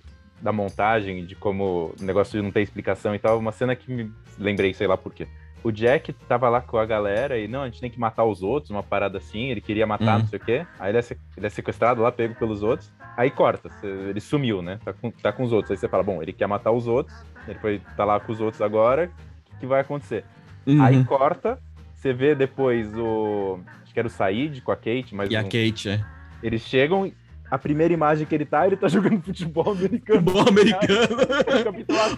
[0.40, 3.38] Da montagem, de como o negócio de não ter explicação e tal.
[3.38, 5.26] Uma cena que me lembrei, sei lá por quê.
[5.64, 8.40] O Jack tava lá com a galera e, não, a gente tem que matar os
[8.44, 9.48] outros, uma parada assim.
[9.48, 10.18] Ele queria matar, Uhum.
[10.20, 10.66] não sei o quê.
[10.78, 11.04] Aí ele é,
[11.36, 12.92] ele é sequestrado lá, pego pelos outros.
[13.16, 14.78] Aí corta, ele sumiu, né?
[14.84, 15.72] Tá com, tá com os outros.
[15.72, 17.16] Aí você fala, bom, ele quer matar os outros.
[17.48, 19.10] Ele foi tá lá com os outros agora.
[19.46, 20.24] O que, que vai acontecer?
[20.64, 20.80] Uhum.
[20.80, 21.58] Aí corta,
[21.92, 23.58] você vê depois o.
[23.82, 26.04] Acho que era o Said com a Kate, mas E a um- Kate, é.
[26.40, 27.10] eles chegam.
[27.50, 30.20] A primeira imagem que ele tá, ele tá jogando futebol americano.
[30.20, 31.16] Bom americano.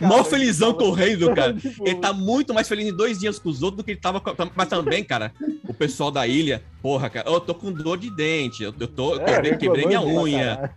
[0.01, 1.55] Mó felizão fala- correndo, cara.
[1.55, 4.01] Tipo, Ele tá muito mais feliz em dois dias com os outros do que ele
[4.01, 4.21] tava.
[4.57, 5.33] Mas também, cara,
[5.69, 9.17] o pessoal da ilha, porra, cara, eu tô com dor de dente, eu, eu tô,
[9.21, 10.71] é, quebrei, quebrei minha unha.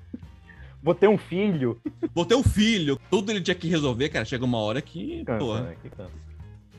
[0.81, 1.79] Vou ter um filho.
[2.13, 4.25] vou ter um filho, tudo ele tinha que resolver, cara.
[4.25, 5.75] Chega uma hora que, Cansa, porra, né?
[5.81, 6.11] Que cansa.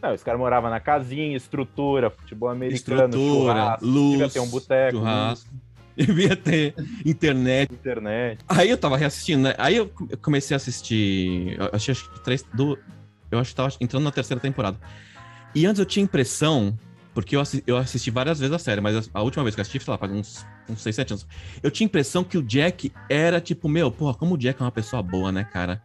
[0.02, 4.46] Não, os caras moravam na casinha, estrutura, futebol americano, estrutura, churrasco, luz, devia ter um
[4.48, 5.48] boteco, churrasco,
[6.06, 7.72] devia ter internet.
[7.72, 8.40] internet.
[8.48, 9.54] Aí eu tava reassistindo, né?
[9.58, 11.56] Aí eu comecei a assistir.
[11.58, 12.44] Eu achei acho que três.
[12.54, 12.78] Do,
[13.30, 14.78] eu acho que tava entrando na terceira temporada.
[15.54, 16.76] E antes eu tinha impressão,
[17.14, 19.60] porque eu, assi- eu assisti várias vezes a série, mas a, a última vez que
[19.60, 21.26] eu assisti, sei lá, faz uns, uns 6, 7 anos.
[21.62, 24.72] Eu tinha impressão que o Jack era tipo, meu, porra, como o Jack é uma
[24.72, 25.80] pessoa boa, né, cara?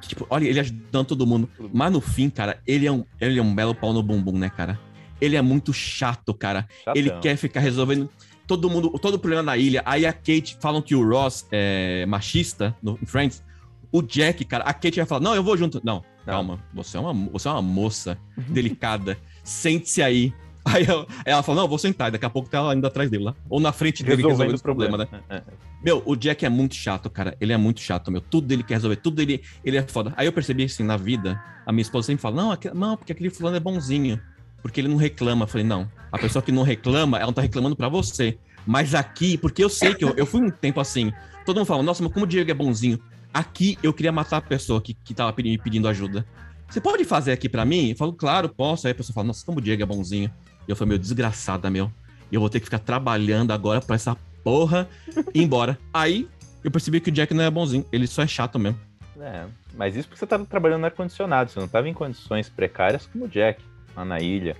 [0.00, 1.48] Que, tipo, olha, ele ajudando todo mundo.
[1.72, 4.50] Mas no fim, cara, ele é um, ele é um belo pau no bumbum, né,
[4.50, 4.76] cara?
[5.20, 6.66] Ele é muito chato, cara.
[6.96, 7.20] Ele Chatão.
[7.20, 8.10] quer ficar resolvendo
[8.46, 9.82] todo mundo, todo problema na ilha.
[9.84, 13.42] Aí a Kate falam que o Ross é machista no Friends.
[13.90, 15.80] O Jack, cara, a Kate vai falar: Não, eu vou junto.
[15.84, 19.18] Não, calma, você é uma, você é uma moça delicada.
[19.44, 20.32] Sente-se aí.
[20.64, 22.06] Aí ela, ela fala: Não, eu vou sentar.
[22.08, 23.34] E daqui a pouco tá ela indo atrás dele lá.
[23.50, 25.08] Ou na frente dele Resolvendo resolvendo o esse problema, né?
[25.28, 25.42] É, é.
[25.84, 27.36] Meu, o Jack é muito chato, cara.
[27.40, 28.20] Ele é muito chato, meu.
[28.20, 30.14] Tudo ele quer resolver, tudo ele, ele é foda.
[30.16, 33.10] Aí eu percebi assim, na vida, a minha esposa sempre fala: Não, aquele- não, porque
[33.10, 34.20] aquele fulano é bonzinho.
[34.62, 35.44] Porque ele não reclama.
[35.44, 35.90] Eu falei, não.
[36.10, 38.38] A pessoa que não reclama, ela não tá reclamando pra você.
[38.66, 41.12] Mas aqui, porque eu sei que eu, eu fui um tempo assim.
[41.44, 42.98] Todo mundo fala, nossa, mas como o Diego é bonzinho.
[43.34, 46.24] Aqui eu queria matar a pessoa que, que tava pedi- pedindo ajuda.
[46.68, 47.90] Você pode fazer aqui pra mim?
[47.90, 48.86] Eu falo, claro, posso.
[48.86, 50.30] Aí a pessoa fala, nossa, como o Diego é bonzinho.
[50.66, 51.90] E eu falei, meu, desgraçada, meu.
[52.30, 54.88] Eu vou ter que ficar trabalhando agora pra essa porra
[55.34, 55.78] ir embora.
[55.92, 56.28] Aí
[56.62, 57.84] eu percebi que o Jack não é bonzinho.
[57.90, 58.78] Ele só é chato mesmo.
[59.20, 59.44] É,
[59.74, 63.26] mas isso porque você tava trabalhando no ar-condicionado, você não tava em condições precárias como
[63.26, 63.62] o Jack,
[63.96, 64.56] lá na ilha,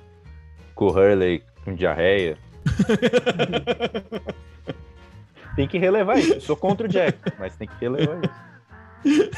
[0.75, 2.37] com o Hurley com diarreia.
[5.57, 6.33] tem que relevar isso.
[6.35, 8.35] Eu sou contra o Jack, mas tem que relevar isso.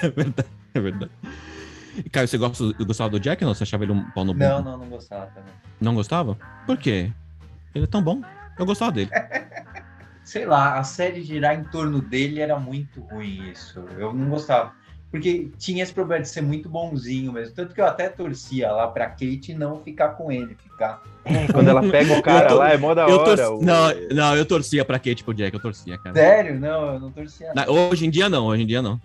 [0.03, 1.11] É verdade, é verdade.
[1.97, 3.55] E, Caio, você gosta, gostava do Jack ou não?
[3.55, 4.71] Você achava ele um pau no Não, bumbum?
[4.71, 5.53] não, não gostava também.
[5.81, 6.37] Não gostava?
[6.67, 7.13] Por quê?
[7.75, 8.21] Ele é tão bom.
[8.59, 9.11] Eu gostava dele.
[10.23, 13.81] Sei lá, a série girar em torno dele era muito ruim isso.
[13.99, 14.73] Eu não gostava.
[15.15, 17.55] Porque tinha esse problema de ser muito bonzinho mesmo.
[17.55, 21.01] Tanto que eu até torcia lá pra Kate não ficar com ele, ficar.
[21.53, 23.51] Quando ela pega o cara lá, é mó da Eu hora.
[23.53, 26.17] o- Não, não, eu torcia pra Kate pro Jack, eu torcia, cara.
[26.17, 26.59] Sério?
[26.59, 27.55] Não, eu não torcia.
[27.55, 29.01] Na- hoje em dia não, hoje em dia não.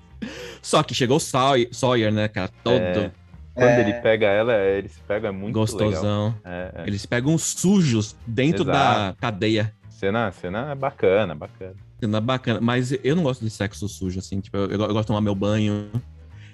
[0.64, 2.50] Só que chegou o Sawyer, Sawyer né, cara?
[2.64, 3.12] Todo É,
[3.54, 3.82] Quando É.
[3.82, 6.34] ele pega ela, ele se pega é muito gostosão.
[6.44, 6.84] É, é.
[6.88, 9.18] Eles pegam sujos dentro da Exato.
[9.22, 9.74] cadeia.
[9.90, 11.76] Cena, cena é bacana, bacana.
[12.00, 12.60] Cena bacana.
[12.62, 14.40] Mas eu não gosto de sexo sujo, assim.
[14.40, 15.90] Tipo, eu, eu gosto de tomar meu banho.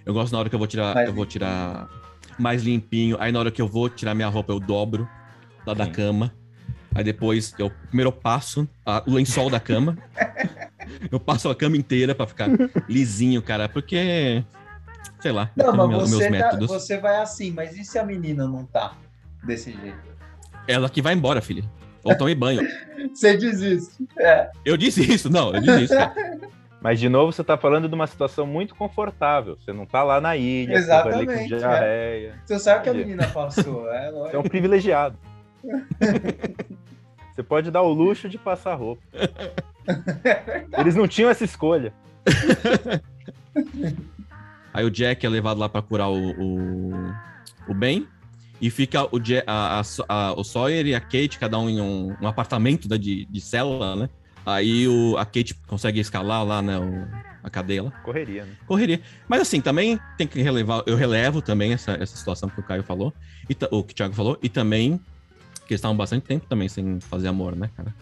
[0.06, 0.94] Eu gosto na hora que eu vou tirar.
[0.96, 1.88] Mais eu vou tirar
[2.40, 3.18] mais limpinho.
[3.20, 5.08] Aí na hora que eu vou tirar minha roupa, eu dobro
[5.66, 5.92] lá da Sim.
[5.92, 6.34] cama.
[6.94, 9.98] Aí depois eu primeiro eu passo a- o lençol da cama.
[11.12, 12.48] eu passo a cama inteira pra ficar
[12.88, 13.68] lisinho, cara.
[13.70, 14.44] Porque.
[15.20, 18.04] Sei lá, Não, mas meu- você, meus tá- você vai assim, mas e se a
[18.04, 18.96] menina não tá
[19.44, 19.98] desse jeito?
[20.68, 21.64] Ela que vai embora, filha.
[22.06, 22.62] Ou tomei banho.
[23.14, 24.08] Você desiste.
[24.18, 24.50] É.
[24.64, 26.14] Eu disse isso, não, eu disse isso, cara.
[26.82, 29.58] Mas, de novo, você tá falando de uma situação muito confortável.
[29.60, 32.36] Você não tá lá na ilha, com Exatamente, com diarreia.
[32.46, 35.18] Você sabe o que a menina passou, é Você é um privilegiado.
[37.34, 39.02] Você pode dar o luxo de passar roupa.
[40.78, 41.92] Eles não tinham essa escolha.
[44.72, 46.92] Aí o Jack é levado lá pra curar o, o,
[47.68, 48.08] o Ben.
[48.62, 52.28] E fica o, a, a, o Sawyer e a Kate, cada um em um, um
[52.28, 54.10] apartamento né, de, de célula, né?
[54.46, 56.78] Aí o, a Kate consegue escalar lá, né?
[56.80, 57.92] o- a cadeia lá.
[57.92, 58.54] Correria, né?
[58.66, 59.02] Correria.
[59.28, 60.82] Mas assim, também tem que relevar.
[60.88, 63.14] Eu relevo também essa, essa situação que o Caio falou,
[63.48, 64.98] e, o que o Thiago falou, e também
[65.68, 67.94] que eles estavam bastante tempo também sem fazer amor, né, cara?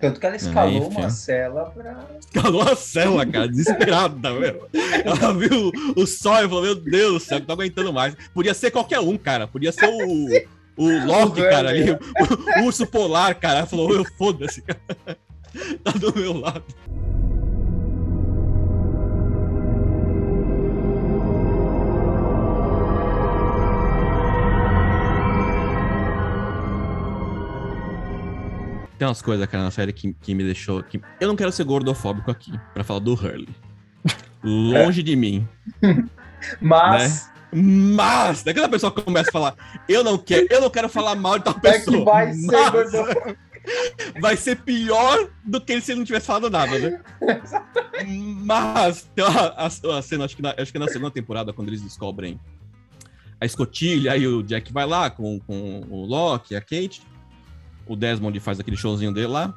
[0.00, 2.06] Tanto que ela escalou Aí, uma cela pra.
[2.34, 4.68] Calou a cela, cara, desesperada, meu.
[5.04, 8.14] Ela viu o sol e falou: Meu Deus do céu, não tô aguentando mais.
[8.34, 9.46] Podia ser qualquer um, cara.
[9.46, 10.26] Podia ser o,
[10.76, 13.60] o Loki, O cara, ali, o, o urso polar, cara.
[13.60, 14.80] Ela falou: Eu foda-se, cara.
[15.82, 16.62] Tá do meu lado.
[28.98, 30.82] Tem umas coisas, cara, na série que, que me deixou.
[30.82, 31.00] Que...
[31.20, 33.48] Eu não quero ser gordofóbico aqui, pra falar do Hurley.
[34.42, 35.46] Longe de mim.
[36.60, 39.54] Mas Mas, daquela pessoa que começa a falar,
[39.88, 41.98] eu não quero, eu não quero falar mal de tal é pessoa.
[41.98, 43.36] que vai ser gordofóbico.
[44.20, 47.00] vai ser pior do que se ele não tivesse falado nada, né?
[48.44, 51.68] Mas tem uma, a, a cena, acho que, na, acho que na segunda temporada, quando
[51.68, 52.38] eles descobrem
[53.40, 57.02] a escotilha, aí o Jack vai lá com, com o Loki, a Kate,
[57.86, 59.54] o Desmond faz aquele showzinho dele lá,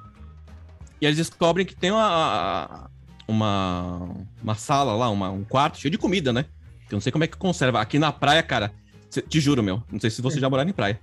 [1.02, 2.90] e eles descobrem que tem uma,
[3.28, 4.10] uma,
[4.44, 6.46] uma sala lá, uma, um quarto cheio de comida, né?
[6.88, 7.80] Que eu não sei como é que conserva.
[7.80, 8.72] Aqui na praia, cara,
[9.10, 11.00] cê- te juro, meu, não sei se você já moraram em praia.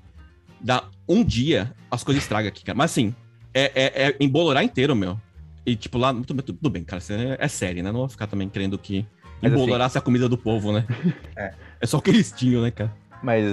[0.60, 2.76] Dá um dia, as coisas estragam aqui, cara.
[2.76, 3.14] Mas assim,
[3.54, 5.18] é, é, é embolorar inteiro, meu.
[5.64, 7.90] E tipo, lá, tudo, tudo bem, cara, é, é série, né?
[7.90, 9.06] Não vou ficar também querendo que
[9.42, 10.84] assim- embolorasse a comida do povo, né?
[11.36, 11.54] É.
[11.80, 12.94] É só o cristinho, né, cara?
[13.22, 13.44] Mas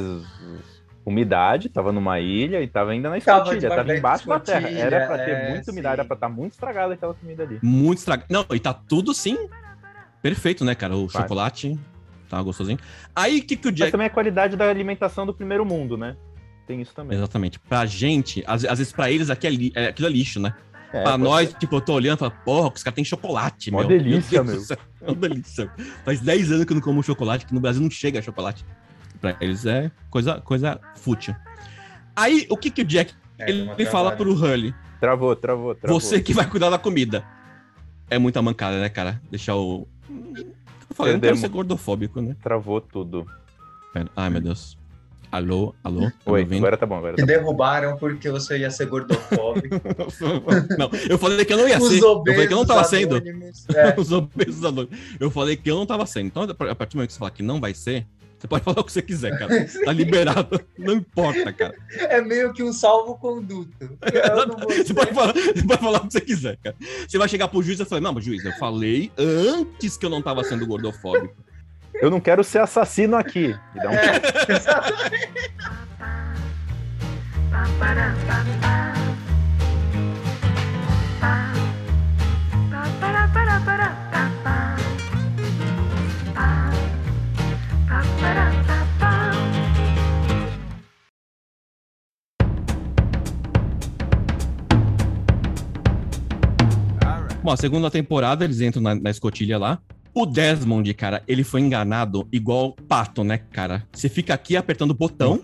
[1.06, 4.40] umidade, tava numa ilha e tava ainda na Tava escotilha, debaixo tava da embaixo da
[4.40, 4.70] terra.
[4.70, 5.72] Era pra ter é, muita sim.
[5.72, 7.60] umidade, era pra estar muito estragada aquela comida ali.
[7.62, 8.28] Muito estragado.
[8.32, 9.38] Não, e tá tudo sim
[10.22, 10.96] perfeito, né, cara?
[10.96, 11.78] O chocolate
[12.30, 12.80] tá gostosinho.
[13.16, 13.92] Aí, o que que o Mas Jack...
[13.92, 16.16] também a qualidade da alimentação do primeiro mundo, né?
[16.66, 17.18] Tem isso também.
[17.18, 17.60] Exatamente.
[17.60, 20.54] Pra gente, às, às vezes pra eles aqui é li- é- aquilo é lixo, né?
[20.94, 21.58] É, pra nós, ser.
[21.58, 23.88] tipo, eu tô olhando e falo, porra, os caras têm chocolate, Mó meu.
[23.90, 24.60] delícia, meu.
[24.62, 25.70] céu, É uma delícia.
[26.06, 28.64] Faz 10 anos que eu não como chocolate, que no Brasil não chega chocolate.
[29.24, 31.34] Pra eles é coisa, coisa fútil.
[32.14, 34.76] Aí, o que que o Jack, É, ele, fala pro Hurley?
[35.00, 35.98] Travou, travou, travou.
[35.98, 37.24] Você que vai cuidar da comida.
[38.10, 39.22] É muita mancada, né, cara?
[39.32, 39.88] Deixar o...
[40.10, 40.46] Eu
[40.94, 42.36] falei, eu não quero ser gordofóbico, né?
[42.44, 43.26] Travou tudo.
[43.94, 44.10] Pera.
[44.14, 44.78] Ai, meu Deus.
[45.32, 46.12] Alô, alô?
[46.12, 47.28] Tá Oi, agora tá bom, agora Te tá bom.
[47.28, 49.82] derrubaram porque você ia ser gordofóbico.
[50.78, 52.04] não, eu falei que eu não ia ser.
[52.04, 53.18] Eu falei que eu não tava sendo.
[53.74, 53.96] é.
[53.98, 55.00] Os obesos anônimos.
[55.18, 56.28] Eu falei que eu não tava sendo.
[56.28, 58.06] Então, a partir do momento que você falar que não vai ser,
[58.44, 59.66] você pode falar o que você quiser, cara.
[59.86, 60.60] Tá liberado.
[60.78, 61.74] Não importa, cara.
[61.98, 63.98] É meio que um salvo-conduto.
[64.68, 66.76] Você pode, falar, você pode falar o que você quiser, cara.
[67.08, 70.10] Você vai chegar pro juiz e falar, não, mas juiz, eu falei antes que eu
[70.10, 71.34] não tava sendo gordofóbico.
[72.02, 73.56] Eu não quero ser assassino aqui.
[73.74, 75.30] Me dá um É, exatamente.
[97.44, 99.80] Bom, a segunda temporada, eles entram na, na escotilha lá.
[100.14, 103.84] O Desmond, cara, ele foi enganado igual pato, né, cara?
[103.92, 105.42] Você fica aqui apertando o botão,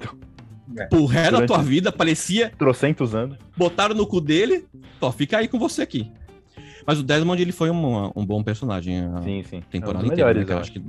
[0.78, 0.86] É.
[0.86, 3.38] pro resto da tua vida, parecia trocentos anos.
[3.58, 4.66] botaram no cu dele,
[5.02, 6.10] ó, fica aí com você aqui.
[6.86, 9.62] Mas o Desmond, ele foi um, um bom personagem a Sim, sim.
[9.70, 10.82] temporada É um inteira, né, melhores, eu Acho que,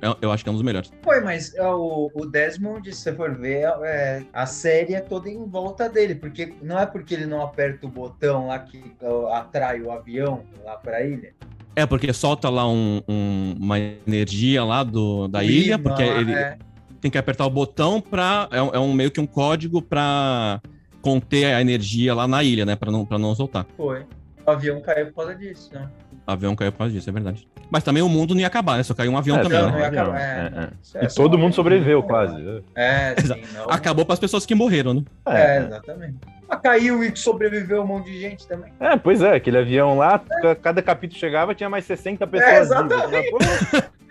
[0.00, 0.90] eu, eu acho que é um dos melhores.
[1.02, 5.28] Foi, mas é, o, o Desmond, se você for ver, é, a série é toda
[5.28, 9.32] em volta dele, porque não é porque ele não aperta o botão lá que ó,
[9.32, 11.32] atrai o avião lá pra ilha.
[11.76, 16.32] É, porque solta lá um- um- uma energia lá do, da ilha, porque lá, ele
[16.32, 16.58] é.
[17.00, 18.48] tem que apertar o botão pra...
[18.50, 20.60] É, um- é um, meio que um código pra
[21.00, 22.74] conter a energia lá na ilha, né?
[22.74, 23.64] Pra não, pra não soltar.
[23.76, 24.04] Foi.
[24.48, 25.86] O avião caiu por causa disso, né?
[26.26, 27.46] O avião caiu por causa disso, é verdade.
[27.70, 28.82] Mas também o mundo não ia acabar, né?
[28.82, 29.78] Só caiu um avião É, também, não, né?
[29.78, 30.98] não acabar, é, é.
[31.00, 31.04] é.
[31.04, 32.62] É E todo mundo sobreviveu, quase.
[32.74, 33.42] É, sim.
[33.52, 33.66] Não.
[33.68, 35.02] Acabou pras pessoas que morreram, né?
[35.26, 36.16] É, exatamente.
[36.48, 38.72] Mas caiu e sobreviveu um monte de gente também.
[38.80, 42.60] É, pois é, aquele avião lá, ca- cada capítulo chegava, tinha mais 60 pessoas É,
[42.60, 43.30] exatamente.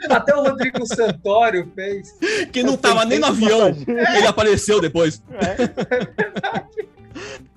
[0.08, 2.16] Até o Rodrigo Santório fez.
[2.54, 3.76] Que não tava nem no 600 avião.
[4.16, 5.20] Ele apareceu depois.
[5.34, 6.97] É.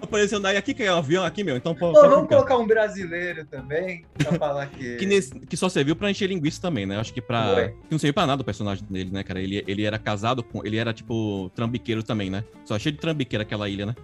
[0.00, 1.56] Apareceu daí aqui, que é um avião aqui, meu.
[1.56, 2.26] Então, pô, vamos ficar.
[2.36, 4.96] colocar um brasileiro também, pra falar que.
[4.96, 6.98] Que, nesse- que só serviu pra encher linguiça também, né?
[6.98, 7.68] Acho que pra.
[7.70, 9.40] Que não serviu pra nada o personagem dele, né, cara?
[9.40, 10.64] Ele, ele era casado com.
[10.66, 12.44] Ele era, tipo, trambiqueiro também, né?
[12.64, 13.94] Só cheio de trambiqueiro aquela ilha, né?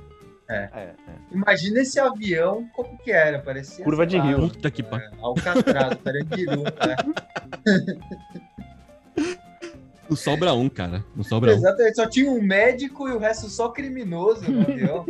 [0.49, 0.95] É, é.
[1.33, 3.40] Imagina esse avião, como que era?
[3.40, 3.85] Parecia.
[3.85, 4.38] Curva de rio.
[4.49, 5.09] Puta que pariu.
[5.09, 6.97] É, Alcatraz, Tarandiru, né?
[10.09, 11.05] Não sobra um, cara.
[11.16, 11.55] Não sobra um.
[11.57, 15.04] Exatamente, só tinha um médico e o resto só criminoso no avião.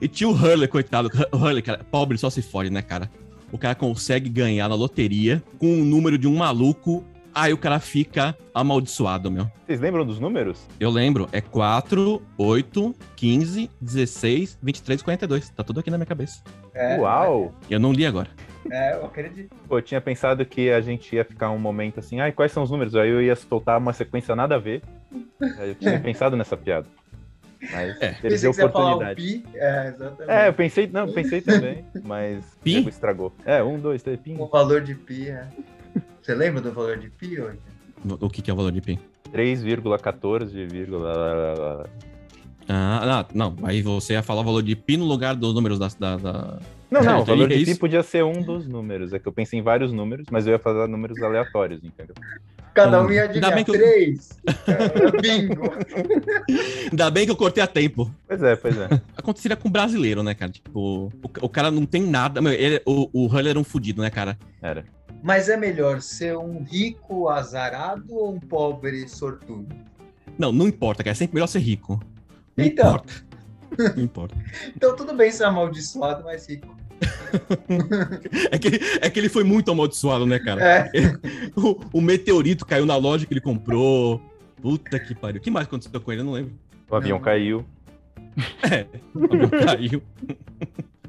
[0.00, 1.10] E tinha o Hurley, coitado.
[1.32, 3.10] O Hurley, cara, pobre só se fode, né, cara?
[3.50, 7.04] O cara consegue ganhar na loteria com o número de um maluco.
[7.34, 9.50] Aí o cara fica amaldiçoado, meu.
[9.66, 10.66] Vocês lembram dos números?
[10.78, 15.48] Eu lembro, é 4, 8, 15, 16, 23, 42.
[15.50, 16.42] Tá tudo aqui na minha cabeça.
[16.74, 17.52] É, Uau!
[17.68, 18.28] Eu não li agora.
[18.70, 19.54] É, eu acredito.
[19.68, 22.62] Pô, eu tinha pensado que a gente ia ficar um momento assim, ai, quais são
[22.62, 22.94] os números?
[22.94, 24.82] Aí eu ia soltar uma sequência nada a ver.
[25.40, 26.86] Eu tinha pensado nessa piada.
[27.72, 28.12] Mas É.
[28.12, 29.22] perdeu a oportunidade.
[29.22, 29.44] pi.
[29.54, 30.30] É, exatamente.
[30.30, 32.86] É, eu pensei, não, pensei também, mas Pi?
[32.88, 33.32] estragou.
[33.44, 34.36] É, um, dois, três, pim.
[34.38, 35.48] O valor de pi, é.
[36.20, 37.58] Você lembra do valor de pi hoje?
[38.20, 38.98] O que, que é o valor de pi?
[39.32, 41.88] 3,14, vírgula...
[42.68, 43.66] Ah, não, não.
[43.66, 45.88] Aí você ia falar o valor de pi no lugar dos números da.
[45.98, 46.58] da, da...
[46.90, 49.12] Não, não, o valor de pi podia ser um dos números.
[49.12, 52.14] É que eu pensei em vários números, mas eu ia falar números aleatórios, entendeu?
[52.74, 53.54] Cada um Hum, ia ainda adivinhar.
[53.54, 54.28] bem que eu- Três.
[54.66, 55.62] É, Bingo.
[56.90, 58.10] Ainda bem que eu cortei a tempo.
[58.26, 58.88] Pois é, pois é.
[59.16, 60.50] Aconteceria com o brasileiro, né, cara?
[60.50, 61.12] Tipo, o,
[61.42, 62.40] o cara não tem nada.
[62.40, 64.38] meu, ele- o, o Huller era um fudido, né, cara?
[64.60, 64.84] Era.
[65.22, 69.74] Mas é melhor ser um rico azarado ou um pobre sortudo?
[70.38, 71.12] Não, não importa, cara.
[71.12, 72.00] É sempre melhor ser rico.
[72.56, 72.88] Não Então.
[72.90, 73.12] importa.
[73.96, 74.34] Não importa.
[74.76, 76.76] Então tudo bem ser amaldiçoado, mas rico.
[78.50, 78.68] É que,
[79.00, 80.62] é que ele foi muito amaldiçoado, né, cara?
[80.64, 80.90] É.
[81.56, 84.20] O, o meteorito caiu na loja que ele comprou.
[84.60, 85.40] Puta que pariu.
[85.40, 86.22] O que mais aconteceu com ele?
[86.22, 86.52] Eu não lembro.
[86.88, 87.24] O avião Não.
[87.24, 87.64] caiu.
[89.14, 90.02] O avião caiu.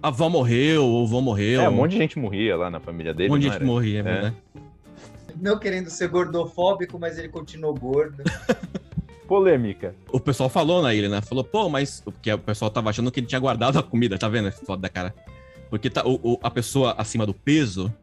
[0.01, 1.61] A avó morreu, o avô morreu.
[1.61, 3.29] É, um monte de gente morria lá na família dele.
[3.29, 3.65] Um monte de gente era?
[3.65, 4.03] morria, É.
[4.03, 4.33] né?
[5.41, 8.23] Não querendo ser gordofóbico, mas ele continuou gordo.
[9.27, 9.95] Polêmica.
[10.11, 11.21] O pessoal falou na ilha, né?
[11.21, 11.99] Falou, pô, mas.
[12.01, 14.51] Porque o pessoal tava achando que ele tinha guardado a comida, tá vendo?
[14.51, 15.13] Foda da cara.
[15.69, 17.93] Porque tá, o, o- a pessoa acima do peso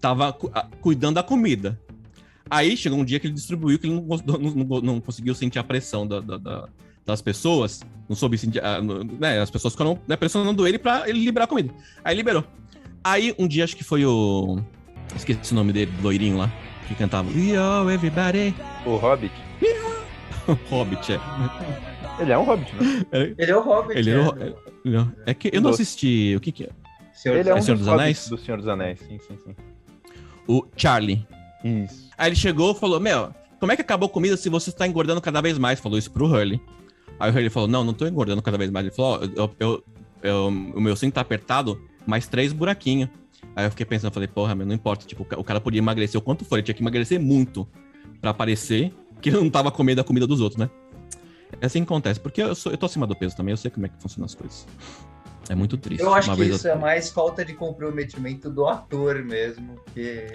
[0.00, 1.78] tava cu- a- cuidando da comida.
[2.50, 5.58] Aí chegou um dia que ele distribuiu, que ele não, não- não- não conseguiu sentir
[5.58, 6.68] a pressão da- da- da-
[7.04, 7.82] das pessoas.
[8.08, 8.62] Não soube sentir.
[8.64, 11.72] a- no- né, as pessoas ficaram né, pressionando ele pra ele liberar a comida.
[12.04, 12.44] Aí liberou.
[13.04, 14.60] Aí um dia acho que foi o.
[15.16, 16.50] Esqueci o nome dele, loirinho lá,
[16.86, 17.28] que cantava.
[17.30, 18.54] We all everybody.
[18.86, 19.32] O Hobbit.
[20.70, 21.20] Hobbit, é.
[22.22, 23.34] Ele é um Hobbit, né?
[23.38, 23.98] Ele é o Hobbit.
[23.98, 26.34] Ele é, era o- do- Não, É que eu não assisti.
[26.36, 26.68] O que que é?
[27.22, 28.28] Senhor Ele é um Senhor dos dos Anéis?
[28.28, 29.00] Do Senhor dos Anéis.
[29.00, 29.54] Sim, sim, sim.
[30.46, 31.26] O Charlie.
[31.64, 32.08] Isso.
[32.16, 34.86] Aí ele chegou e falou: Meu, como é que acabou a comida se você está
[34.86, 35.80] engordando cada vez mais?
[35.80, 36.60] Falou isso pro Hurley.
[37.18, 38.86] Aí o Hurley falou: Não, não tô engordando cada vez mais.
[38.86, 39.84] Ele falou: Ó, eu, eu-
[40.22, 43.08] eu- o meu cinto tá apertado, mais três buraquinhos.
[43.56, 45.04] Aí eu fiquei pensando, falei, porra, meu, não importa.
[45.06, 47.66] Tipo, o ca- o cara podia emagrecer o quanto for, ele tinha que emagrecer muito
[48.20, 50.70] pra parecer que ele não tava comendo a comida dos outros, né?
[51.60, 53.70] É assim que acontece, porque eu, sou, eu tô acima do peso também, eu sei
[53.70, 54.66] como é que funcionam as coisas.
[55.48, 56.02] É muito triste.
[56.02, 60.26] Eu acho Uma que vez isso é mais falta de comprometimento do ator mesmo, que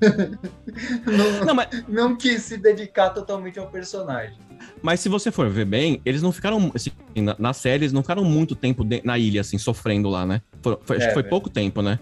[1.06, 4.36] não, Não, mas, não quis se dedicar totalmente ao personagem.
[4.80, 6.70] Mas se você for ver bem, eles não ficaram.
[6.74, 10.24] assim, na, na série, eles não ficaram muito tempo de- na ilha, assim, sofrendo lá,
[10.24, 10.40] né?
[10.62, 11.30] Foi- foi- acho É, que foi velho.
[11.30, 11.98] pouco tempo, né?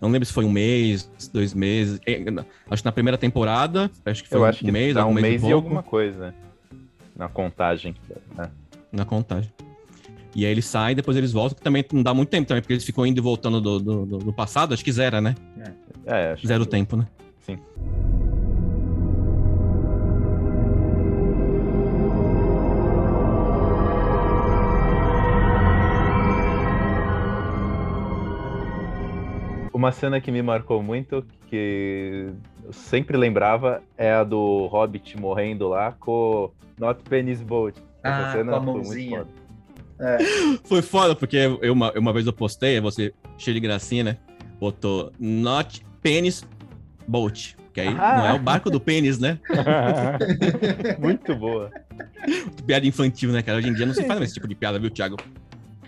[0.00, 1.98] Eu não lembro se foi um mês, dois meses.
[2.06, 2.22] É,
[2.70, 5.14] Acho que na primeira temporada, acho que foi Eu um acho que mês, algum um
[5.14, 6.34] mês, mês e e pouco, alguma coisa.
[7.16, 7.94] Na contagem.
[8.36, 8.50] né?
[8.92, 9.50] na contagem.
[10.34, 12.72] E aí eles saem, depois eles voltam, que também não dá muito tempo também, porque
[12.72, 15.34] eles ficam indo e voltando do, do, do- do passado, acho que zero, né?
[16.06, 17.06] É, acho Zero que- tempo, né?
[17.40, 17.58] Sim.
[29.72, 32.30] Uma cena que me marcou muito, que
[32.64, 37.76] eu sempre lembrava, é a do Hobbit morrendo lá com Not Penis Boat.
[38.02, 39.18] Essa Ah, cena com a foi muito mãozinha.
[39.18, 39.43] foda.
[39.98, 40.18] É,
[40.64, 44.16] Foi foda, porque eu, uma, uma vez eu postei, você cheio de gracinha, né?
[44.60, 46.44] Botou Not Penis
[47.06, 47.56] Boat.
[47.72, 48.16] Que aí Ah.
[48.18, 49.38] não é o barco do pênis, né?
[50.98, 51.70] muito boa.
[52.66, 53.58] piada infantil, né, cara?
[53.58, 55.16] Hoje em dia não se faz mais esse tipo de piada, viu, Thiago?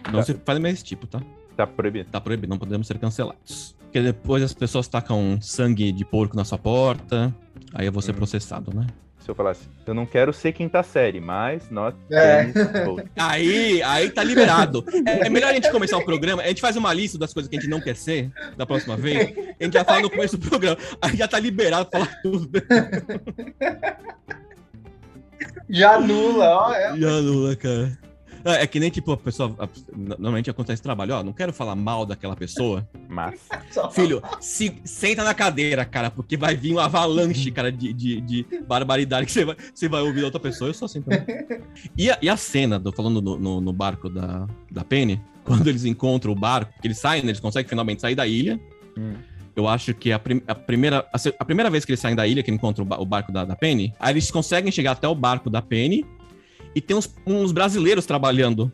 [0.07, 0.23] Não Tá.
[0.23, 1.21] se faz mais esse tipo, tá?
[1.57, 2.09] Tá proibido.
[2.11, 3.75] Tá proibido, não podemos ser cancelados.
[3.81, 7.35] Porque depois as pessoas tacam sangue de porco na sua porta,
[7.75, 8.17] aí eu vou ser Hum.
[8.17, 8.87] processado, né?
[9.27, 12.47] Se eu falasse, eu não quero ser quinta série, mas Not É.
[13.19, 14.85] Aí, aí tá liberado.
[15.05, 17.51] É, é melhor a gente começar o programa, a gente faz uma lista das coisas
[17.51, 20.39] que a gente não quer ser da próxima vez, a gente já fala no começo
[20.39, 22.49] do programa, aí já tá liberado pra falar tudo.
[25.69, 26.73] já anula, ó.
[26.73, 27.99] É, Já Lula, cara.
[28.47, 29.55] É, é que nem, tipo, a pessoa.
[29.59, 32.89] a- normalmente acontece trabalho, ó, não quero falar mal daquela pessoa.
[33.09, 33.41] Mas.
[33.93, 38.47] Filho, se, senta na cadeira, cara, porque vai vir uma avalanche, cara, de, de, de
[38.67, 40.71] barbaridade que você vai, você vai ouvir da outra pessoa.
[40.71, 41.25] Eu sou assim também.
[41.99, 45.67] E a, e a cena, tô falando no, no, no barco da, da Penny, quando
[45.69, 48.61] eles encontram o barco, que eles saem, né, eles conseguem finalmente sair da ilha.
[48.97, 49.15] Hum.
[49.55, 52.27] Eu acho que a, prim- a primeira, a, a primeira vez que eles saem da
[52.27, 55.09] ilha, que encontram o, ba- o barco da, da Penny, aí eles conseguem chegar até
[55.09, 56.05] o barco da Penny
[56.77, 58.71] e tem uns, uns brasileiros trabalhando.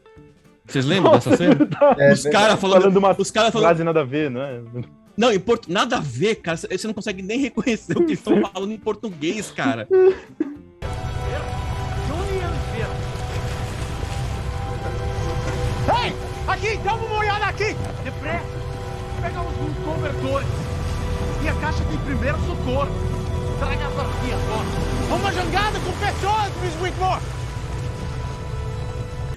[0.66, 1.56] Vocês lembram dessa cena?
[1.96, 2.80] é os caras falando.
[2.82, 3.68] Falando uma Os caras falando.
[3.68, 4.60] frase nada a ver, não é?
[5.16, 5.72] Não, em portu...
[5.72, 6.56] nada a ver, cara.
[6.56, 9.86] Você não consegue nem reconhecer o que eles estão falando em português, cara.
[16.02, 16.12] Ei,
[16.48, 17.76] aqui, dá uma olhada aqui!
[18.02, 18.44] Depressa!
[19.20, 20.48] Pega os cobertores
[21.44, 22.88] e a caixa de primeiro socorro.
[23.60, 25.20] Traga pra aqui agora.
[25.20, 27.41] Uma jangada com pessoas, Miss Whitmore!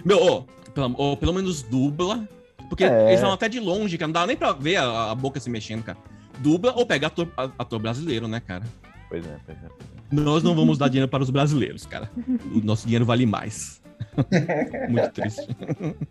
[0.06, 0.44] Meu, ô,
[0.74, 2.28] pelo, pelo menos dubla.
[2.70, 3.08] Porque É.
[3.10, 4.08] eles falam até de longe, cara.
[4.08, 5.98] Não dá nem pra ver a, a boca se mexendo, cara.
[6.40, 8.64] Dubla ou pega ator, a- ator brasileiro, né, cara?
[9.10, 9.68] Pois é, pois é.
[10.12, 12.10] Nós não vamos dar dinheiro para os brasileiros, cara.
[12.54, 13.82] O nosso dinheiro vale mais.
[14.90, 15.48] Muito triste.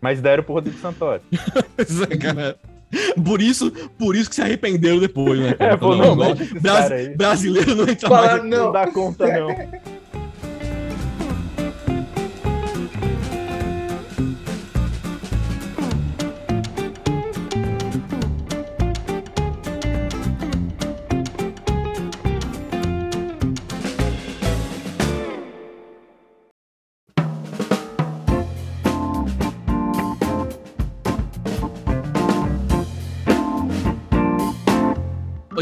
[0.01, 1.21] Mas deram pro Rodrigo Santoro.
[2.21, 2.57] Cara.
[3.23, 5.53] Por isso, por isso que se arrependeram depois, né?
[5.53, 5.73] cara?
[5.73, 8.39] É, pô, Falou, não, "Não, esses Bras- cara aí." brasileiro não entra Fala, mais.
[8.39, 8.71] aqui." Não Não.
[8.71, 9.47] dá conta, não.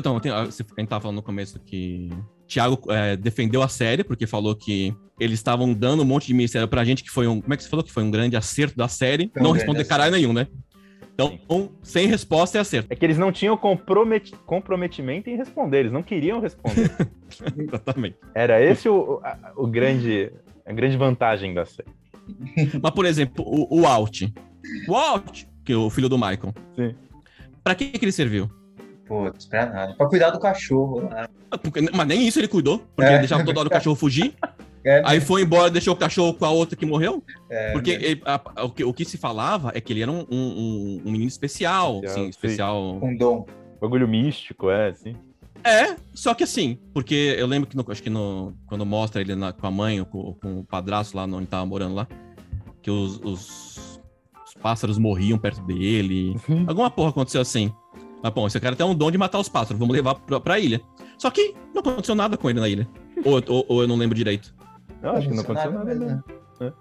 [0.04, 2.10] Então, tem, a você- a gente tava falando no começo que
[2.46, 6.68] Thiago é, defendeu a série, porque falou que eles estavam dando um monte de mistério
[6.68, 7.40] pra gente, que foi um.
[7.40, 7.86] Como é que você falou?
[7.86, 9.32] Que foi um grande acerto da série.
[9.38, 10.46] Um não responder caralho nenhum, né?
[11.14, 11.40] Então,
[11.82, 12.88] sem resposta é acerto.
[12.92, 16.92] É que eles não tinham comprometi- comprometimento em responder, eles não queriam responder.
[17.58, 18.18] Exatamente.
[18.36, 20.30] Era esse o, a, o grande,
[20.66, 21.88] a grande vantagem da série.
[22.82, 24.24] Mas, por exemplo, o, o Alt.
[24.90, 26.54] O Alt, que é o filho do Michael.
[26.76, 26.94] Sim.
[27.64, 28.50] Pra que, que ele serviu?
[29.32, 29.94] Putz, pra nada.
[29.96, 31.28] Pra cuidar do cachorro lá.
[31.52, 33.14] Ah, porque- mas nem isso ele cuidou, porque É.
[33.14, 34.34] ele deixava toda hora o cachorro fugir.
[34.86, 37.24] É, Aí foi embora, deixou o cachorro com a outra que morreu.
[37.50, 38.04] é, Porque né?
[38.04, 41.02] ele- a- a- o, que, o que se falava é que ele era um, um-
[41.06, 42.30] um menino especial, Especial, assim, sim.
[42.30, 42.98] especial.
[43.00, 43.46] Com dom.
[43.80, 45.16] Bagulho místico, é, assim.
[45.64, 49.36] É, só que assim, porque eu lembro que no- acho que no, quando mostra ele
[49.36, 52.06] na- com a mãe, ou com, com o padrasto lá onde tava morando lá,
[52.82, 54.02] que os, os-
[54.46, 56.36] os pássaros morriam perto dele.
[56.68, 57.72] Alguma porra aconteceu assim.
[58.24, 60.58] Mas bom, esse cara tem um dom de matar os pássaros, vamos levar pra, pra
[60.60, 60.80] ilha.
[61.18, 62.88] Só que não aconteceu nada com ele na ilha.
[63.26, 64.56] ou, ou- ou eu não lembro direito.
[65.02, 66.24] Eu acho que não aconteceu nada mesmo, mesmo.
[66.60, 66.74] né?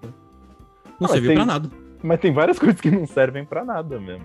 [1.00, 1.70] Não Ah, serviu mas pra tem- nada.
[2.04, 4.24] Mas tem várias coisas que não servem pra nada mesmo.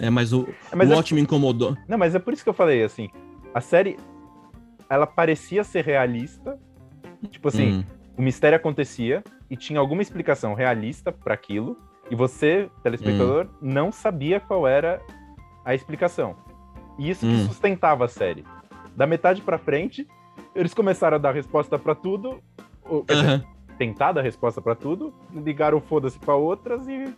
[0.00, 1.76] É, mas o, É, mas o é- Watch me incomodou.
[1.88, 3.08] Não, mas é por isso que eu falei, assim,
[3.54, 3.96] a série,
[4.88, 6.58] ela parecia ser realista,
[7.30, 7.84] tipo assim, Hum,
[8.18, 11.76] o mistério acontecia e tinha alguma explicação realista pra aquilo,
[12.10, 13.48] e você, telespectador, Hum.
[13.62, 15.00] não sabia qual era
[15.64, 16.34] a explicação.
[16.98, 17.46] E isso que Hum.
[17.46, 18.44] sustentava a série.
[18.96, 20.06] Da metade pra frente,
[20.54, 22.40] eles começaram a dar resposta pra tudo,
[22.84, 23.42] ou, aham.
[23.78, 27.14] tentar dar resposta pra tudo, ligaram foda-se pra outras e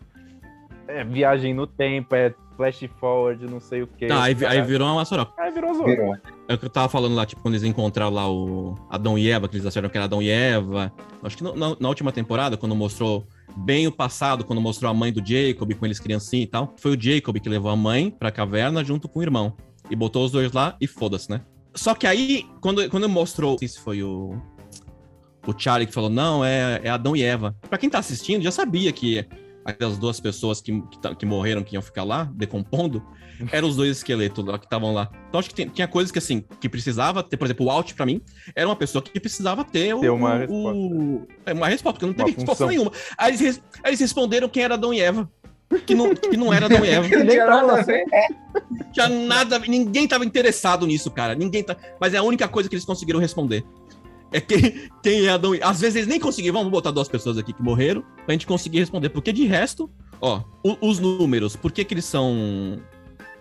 [0.86, 4.06] é, viagem no tempo, é flash forward, não sei o que.
[4.08, 5.32] Tá, aí, aí virou uma maçaroca.
[5.40, 5.72] Aí virou.
[5.84, 6.14] Virou.
[6.48, 9.30] É o que eu tava falando lá, tipo, quando eles encontraram lá o Adão e
[9.30, 10.92] Eva, que eles acharam que era Adão e Eva.
[11.22, 13.26] Acho que no- na, na última temporada, quando mostrou
[13.56, 16.96] bem o passado, quando mostrou a mãe do Jacob com eles criancinha e tal, foi
[16.96, 19.56] o Jacob que levou a mãe pra caverna junto com o irmão.
[19.90, 21.42] E botou os dois lá e foda-se, né?
[21.74, 24.40] Só que aí, quando, quando mostrou, não sei se foi o,
[25.46, 27.56] o Charlie que falou, não, é, é Adão e Eva.
[27.68, 29.26] Pra quem tá assistindo, já sabia que
[29.64, 33.02] aquelas duas pessoas que, que, que morreram, que iam ficar lá, decompondo,
[33.50, 35.10] eram os dois esqueletos lá que estavam lá.
[35.28, 37.94] Então acho que tem- tinha coisas que assim, que precisava ter, por exemplo, o Alt
[37.94, 38.20] pra mim,
[38.54, 41.34] era uma pessoa que precisava ter, Ter o, uma o- resposta.
[41.46, 42.68] é, uma resposta, porque não Uma teve resposta função.
[42.68, 42.92] nenhuma.
[43.18, 45.28] Aí eles, aí eles responderam quem era Adão e Eva.
[45.86, 47.08] Que não, que não era Adão e Eva.
[47.16, 48.04] Não tinha nada a ver.
[48.92, 51.34] Tinha nada, ninguém tava interessado nisso, cara.
[51.34, 51.74] Ninguém tá.
[51.98, 53.64] Mas é a única coisa que eles conseguiram responder.
[54.30, 56.54] É quem, quem é Adão e Às vezes eles nem conseguiram.
[56.54, 59.08] Vamos botar duas pessoas aqui que morreram pra gente conseguir responder.
[59.08, 59.90] Porque de resto,
[60.20, 62.78] ó, o- os números, por que que eles são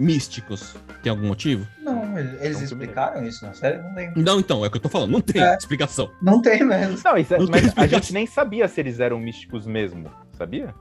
[0.01, 0.75] místicos?
[1.03, 1.67] Tem algum motivo?
[1.83, 3.77] Não, eles eles Não, explicaram isso na série?
[3.81, 4.21] Não lembro.
[4.21, 5.11] Não, então, é o que eu tô falando.
[5.11, 5.55] Não tem É.
[5.55, 6.09] explicação.
[6.21, 6.97] Não tem mesmo.
[7.03, 10.09] Não, isso é- Não tem mas a gente nem sabia se eles eram místicos mesmo,
[10.37, 10.73] sabia?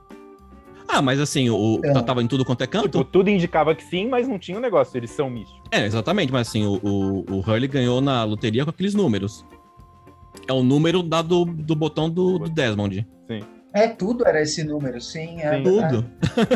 [0.88, 2.02] Ah, mas assim, o, Então.
[2.02, 2.88] tava em tudo quanto é canto.
[2.88, 5.62] Tipo, tudo indicava que sim, mas não tinha um negócio, eles são místicos.
[5.70, 9.44] É, exatamente, mas assim, o, o, o Hurley ganhou na loteria com aqueles números.
[10.48, 13.06] É o número da do, do botão do, do Desmond.
[13.72, 15.40] É, tudo era esse número, sim.
[15.40, 15.60] É.
[15.62, 16.04] Tudo.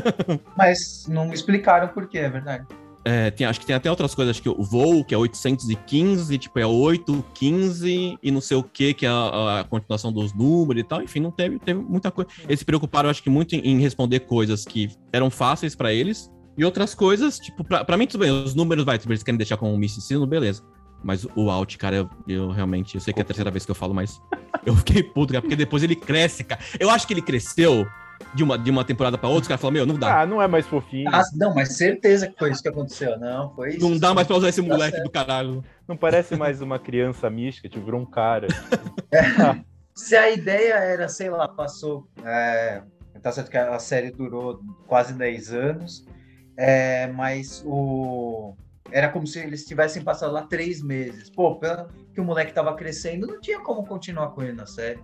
[0.57, 2.67] Mas não me explicaram por quê, é verdade.
[3.07, 6.39] É, tem- acho que tem até outras coisas, acho que o voo, que é 815,
[6.39, 10.83] tipo, é 815 e não sei o que, que é a, a continuação dos números
[10.83, 11.03] e tal.
[11.03, 12.31] Enfim, não teve, teve muita coisa.
[12.49, 16.31] Eles se preocuparam, acho que, muito em, em responder coisas que eram fáceis pra eles.
[16.57, 19.57] E outras coisas, tipo, pra, pra mim, tudo bem, os números, vai, eles querem deixar
[19.57, 20.63] como um misticismo, beleza.
[21.05, 23.71] Mas o Alt, cara, eu, eu realmente, eu sei que é a terceira vez que
[23.71, 24.21] eu falo, mas
[24.65, 26.61] eu fiquei puto, cara, porque depois ele cresce, cara.
[26.81, 27.87] Eu acho que ele cresceu
[28.35, 30.23] de uma, de uma temporada pra outra, os caras falam, meu, não dá.
[30.23, 31.11] Ah, não é mais fofinho.
[31.13, 33.19] Ah, não, mas certeza que foi isso que aconteceu.
[33.19, 33.81] Não, foi isso.
[33.89, 35.05] não dá mais pra usar esse Tá moleque certo.
[35.05, 35.65] do caralho.
[35.87, 38.49] Não parece mais uma criança mística, tipo, virou um cara.
[39.95, 42.09] Se a ideia era, sei lá, passou.
[42.25, 42.83] É,
[43.23, 46.05] tá certo que a série durou quase 10 anos,
[46.57, 48.55] é, mas o.
[48.95, 51.29] Era como se eles tivessem passado lá três meses.
[51.29, 55.01] Pô, pelo que o moleque tava crescendo, não tinha como continuar com ele na série.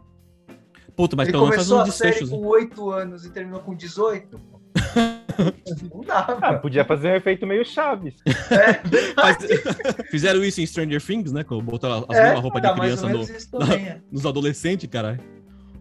[0.95, 2.31] Puta, mas ele pelo menos faz começou uns a série desfechos.
[2.31, 2.39] né?
[2.39, 4.39] com 8 anos e terminou com 18.
[4.39, 4.61] pô.
[5.93, 6.39] não dava.
[6.41, 8.15] Ah, podia fazer um efeito meio Chaves.
[8.29, 8.81] É,
[9.17, 9.39] Mas,
[10.09, 11.45] fizeram isso em Stranger Things, né?
[11.65, 13.25] Botaram as é, roupas de tá criança no-
[13.75, 14.01] é.
[14.09, 15.19] nos adolescentes, caralho.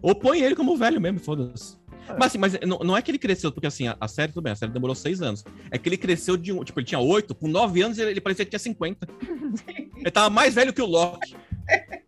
[0.02, 1.78] Ou põe ele como velho mesmo, foda-se.
[2.10, 2.14] É.
[2.18, 4.42] Mas assim, mas não, não é que ele cresceu, porque assim, a, a série, tudo
[4.44, 5.44] bem, a série demorou seis anos.
[5.70, 6.62] É que ele cresceu de um.
[6.64, 9.06] Tipo, ele tinha oito, com nove anos ele, ele parecia que tinha 50.
[9.96, 11.36] ele tava mais velho que o Loki.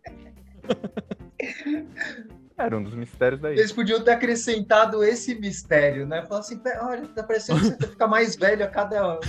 [2.57, 3.57] Era um dos mistérios daí.
[3.57, 6.23] Eles podiam ter acrescentado esse mistério, né?
[6.27, 9.19] Falar assim, "Pé, olha, tá parecendo que você fica mais velho a cada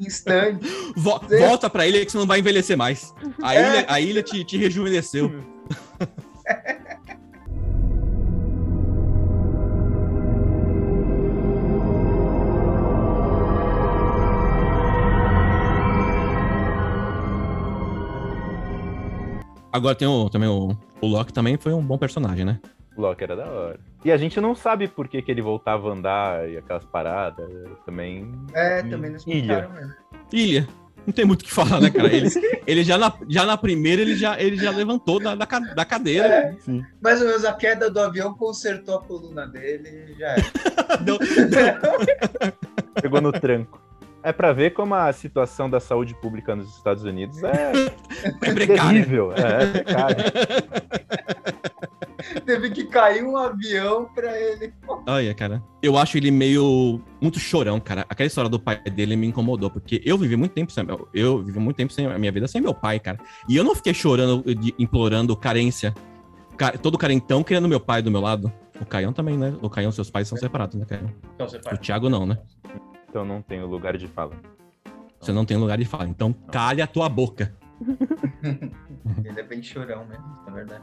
[0.00, 0.66] instante.
[0.96, 1.38] Vo- Sim.
[1.38, 3.14] volta pra ilha que você não vai envelhecer mais.
[3.42, 3.60] A É.
[3.60, 5.30] ilha, a ilha te, te rejuvenesceu.
[19.72, 22.60] Agora tem o, também o, o Loki também foi um bom personagem, né?
[22.96, 23.80] O Loki era da hora.
[24.04, 27.48] E a gente não sabe por que, que ele voltava a andar e aquelas paradas.
[27.86, 28.30] Também.
[28.52, 29.34] É, também não ilha.
[29.34, 29.92] explicaram mesmo.
[30.32, 30.68] Ilha.
[31.06, 32.14] Não tem muito o que falar, né, cara?
[32.14, 32.28] Ele,
[32.64, 36.28] ele já, na, já na primeira, ele já, ele já levantou da, da, da cadeira.
[36.28, 36.84] É, Sim.
[37.00, 40.96] mais ou menos a queda do avião consertou a coluna dele e já era.
[40.98, 41.18] Deu-
[43.02, 43.81] Pegou no tranco.
[44.24, 47.72] É pra ver como a situação da saúde pública nos Estados Unidos é
[48.24, 48.92] é precário.
[48.92, 49.32] terrível.
[49.32, 50.16] É, é precário.
[52.46, 54.72] Teve que cair um avião pra ele.
[55.08, 55.60] Olha, cara.
[55.82, 57.00] Eu acho ele meio.
[57.20, 58.06] muito chorão, cara.
[58.08, 60.86] Aquela história do pai dele me incomodou, porque eu vivi muito tempo sem.
[61.12, 63.18] Eu vivi muito tempo sem a minha vida sem meu pai, cara.
[63.48, 65.92] E eu não fiquei chorando, de- implorando carência.
[66.56, 68.52] Ca- Todo carentão querendo meu pai do meu lado.
[68.80, 69.54] O Caião também, né?
[69.60, 71.10] O Caião, seus pais são separados, né, Caião?
[71.34, 72.38] Então O Thiago não, né?
[73.12, 74.32] Então não tem o lugar de fala.
[75.20, 76.08] Você não tem lugar de fala.
[76.08, 77.54] Então, calha a tua boca.
[79.22, 80.82] Ele é bem chorão mesmo, na verdade.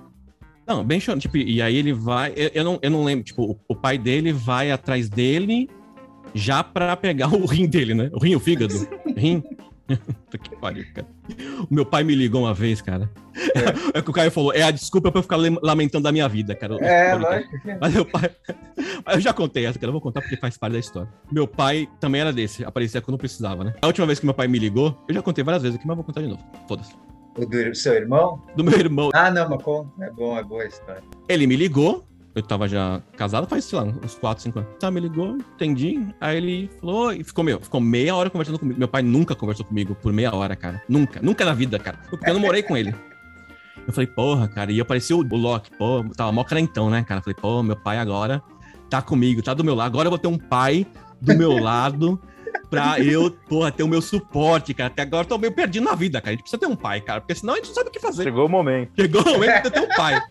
[0.67, 1.21] Não, bem chorando.
[1.23, 2.31] Tipo, e aí ele vai.
[2.35, 3.25] Eu, eu não, eu não lembro.
[3.25, 5.67] Tipo, o, o pai dele vai atrás dele
[6.35, 8.11] já pra pegar o rim dele, né?
[8.13, 8.75] O rim, o fígado.
[9.17, 9.41] rim.
[10.41, 11.07] Que pariu, cara.
[11.69, 13.09] O meu pai me ligou uma vez, cara.
[13.93, 16.55] É, que o Caio falou: é a desculpa pra eu ficar lamentando da minha vida,
[16.55, 16.75] cara.
[16.85, 17.61] É, lógico.
[17.61, 17.77] que é.
[17.79, 18.29] Mas meu pai.
[19.11, 19.89] Eu já contei essa, cara.
[19.89, 21.09] Eu vou contar porque faz parte da história.
[21.31, 23.73] Meu pai também era desse, aparecia quando precisava, né?
[23.81, 25.95] A última vez que meu pai me ligou, eu já contei várias vezes aqui, mas
[25.95, 26.43] vou contar de novo.
[26.67, 26.93] Foda-se.
[27.37, 28.41] O do seu irmão?
[28.55, 29.09] Do meu irmão.
[29.13, 29.61] Ah, não, mas.
[30.07, 31.03] É bom, é boa a história.
[31.27, 32.05] Ele me ligou,
[32.39, 34.71] eu tava já casado faz, sei lá, uns 4, 5 anos.
[34.79, 36.05] Tá, me ligou, entendi.
[36.19, 38.79] Aí ele falou, e ficou, meu, ficou meia hora conversando comigo.
[38.79, 40.81] Meu pai nunca conversou comigo por meia hora, cara.
[40.87, 41.99] Nunca, nunca na vida, cara.
[42.09, 42.93] Porque eu não morei com ele.
[43.85, 47.19] Eu falei, porra, cara, e apareceu o Loki, pô, tava mó crentão, né, cara?
[47.19, 48.41] Eu falei, pô, meu pai agora
[48.89, 49.87] tá comigo, tá do meu lado.
[49.87, 50.85] Agora eu vou ter um pai
[51.21, 52.19] do meu lado
[52.69, 54.87] pra eu, porra, ter o meu suporte, cara.
[54.87, 56.29] Até agora eu tô meio perdido na vida, cara.
[56.29, 57.99] A gente precisa ter um pai, cara, porque senão a gente não sabe o que
[57.99, 58.23] fazer.
[58.23, 58.91] Chegou o momento.
[58.99, 60.21] Chegou o momento de eu ter um pai.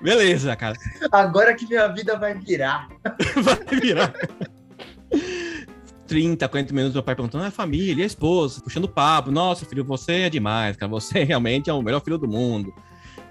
[0.00, 0.76] Beleza, cara.
[1.12, 2.88] Agora que minha vida vai virar.
[3.42, 4.12] vai virar.
[6.06, 9.30] 30, 40 minutos, meu pai perguntando, ah, família, e a esposa, puxando papo.
[9.30, 10.90] Nossa, filho, você é demais, cara.
[10.90, 12.72] Você realmente é o melhor filho do mundo.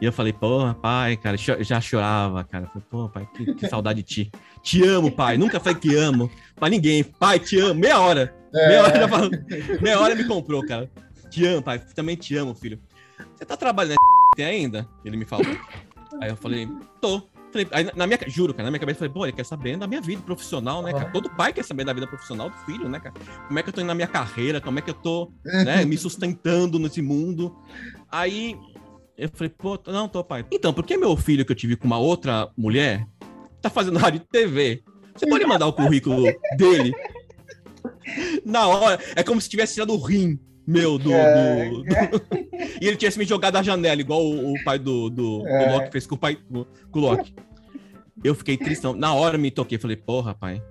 [0.01, 2.67] E eu falei, porra, pai, cara, já chorava, cara.
[2.67, 4.31] Falei, pô, pai, que, que saudade de ti.
[4.61, 5.37] Te amo, pai.
[5.37, 7.03] Nunca falei que amo pra ninguém.
[7.03, 7.79] Pai, te amo.
[7.79, 8.35] Meia hora.
[8.53, 9.37] Meia hora já falando.
[9.81, 10.89] Meia hora me comprou, cara.
[11.29, 11.79] Te amo, pai.
[11.95, 12.79] Também te amo, filho.
[13.35, 13.95] Você tá trabalhando
[14.37, 14.87] ainda?
[15.05, 15.45] Ele me falou.
[16.21, 16.67] Aí eu falei,
[16.99, 17.27] tô.
[17.53, 19.77] Falei, aí na- minha, juro, cara, na minha cabeça eu falei, pô, ele quer saber
[19.77, 21.09] da minha vida profissional, né, cara?
[21.11, 23.15] Todo pai quer saber da vida profissional do filho, né, cara?
[23.47, 25.31] Como é que eu tô indo na minha carreira, como é que eu tô,
[25.63, 27.55] né, me sustentando nesse mundo.
[28.11, 28.57] Aí
[29.17, 30.45] eu falei, pô, não, tô, pai.
[30.51, 33.05] Então, por que meu filho que eu tive com uma outra mulher
[33.61, 34.83] tá fazendo rádio e TV?
[35.15, 36.23] Você pode mandar o currículo
[36.57, 36.93] dele?
[38.45, 40.37] Na hora, é como se tivesse tirado o rim
[40.67, 41.85] meu do, É, do- do-
[42.81, 45.71] e ele tivesse me jogado da janela, igual o, o pai do, do, do É.
[45.73, 47.33] Loki fez com o pai com, com o Loki.
[48.23, 48.93] Eu fiquei tristão.
[48.93, 50.61] Na hora me toquei, falei, porra, pai.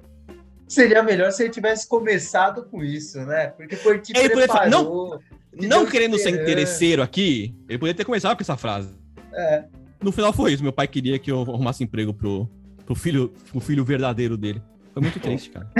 [0.66, 3.48] Seria melhor se ele tivesse começado com isso, né?
[3.48, 5.18] Porque foi te Ele preparou.
[5.56, 8.94] te Não deu querendo ser interesseiro aqui, ele poderia ter começado com essa frase.
[9.32, 9.64] É.
[10.02, 10.62] No final foi isso.
[10.62, 12.48] Meu pai queria que eu arrumasse emprego pro,
[12.84, 14.62] pro filho, pro filho verdadeiro dele.
[14.92, 15.68] Foi muito triste, cara.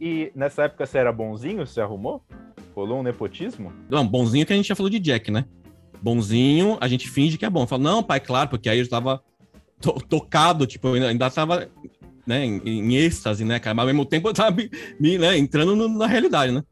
[0.00, 1.66] E nessa época você era bonzinho?
[1.66, 2.22] Você arrumou?
[2.74, 3.72] Rolou um nepotismo?
[3.90, 5.44] Não, bonzinho que a gente já falou de Jack, né?
[6.00, 7.66] Bonzinho, a gente finge que é bom.
[7.66, 9.20] Fala, não, pai, claro, porque aí eu tava
[9.80, 11.68] to- tocado, tipo, eu ainda, ainda tava
[12.28, 13.74] né, em, em êxtase, né, cara?
[13.74, 14.70] Mas ao mesmo tempo eu tava me,
[15.00, 16.62] me, né, entrando no- na realidade, né?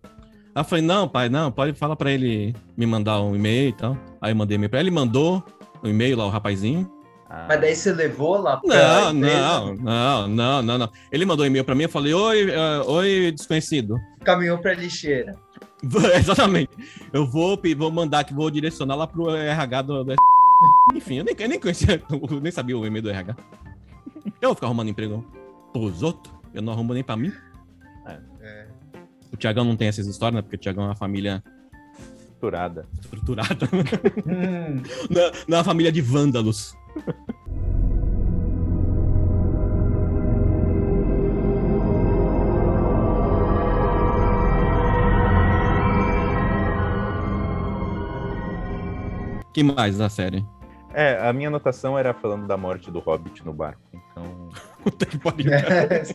[0.55, 3.73] Aí eu falei, não, pai, não, pode falar pra ele me mandar um e-mail e
[3.73, 3.97] tal.
[4.21, 5.43] Aí eu mandei e-mail pra ele, ele mandou
[5.83, 6.91] o e-mail lá, o rapazinho.
[7.29, 10.91] Ah, Mas daí você levou lá pra Não, não, não, não, não, não.
[11.11, 13.97] Ele mandou um e-mail pra mim, eu falei, oi, eh, oi, desconhecido.
[14.25, 15.35] caminhou pra lixeira.
[16.17, 16.71] Exatamente.
[17.13, 20.15] Eu vou, vou mandar aqui, vou direcionar lá pro RH do, do
[20.95, 23.37] Enfim, eu nem, eu nem conhecia, eu nem sabia o e-mail do RH.
[24.41, 25.25] Eu vou ficar arrumando emprego
[25.79, 27.33] pros outros, eu não arrumo nem pra mim.
[28.07, 28.19] É.
[28.41, 28.67] é.
[29.33, 30.43] O Tiagão não tem essas histórias, né?
[30.43, 31.43] Porque o Tiagão é uma família.
[32.19, 32.87] Estruturada.
[33.01, 33.69] Estruturada.
[34.27, 34.83] Hum.
[35.09, 36.75] Não, é, não é uma família de vândalos.
[49.57, 50.45] que mais da série?
[50.97, 53.83] É, a minha anotação era falando da morte do Hobbit no barco.
[53.93, 54.49] Então.
[54.83, 55.53] Puta que pariu.
[55.53, 56.15] É, sim.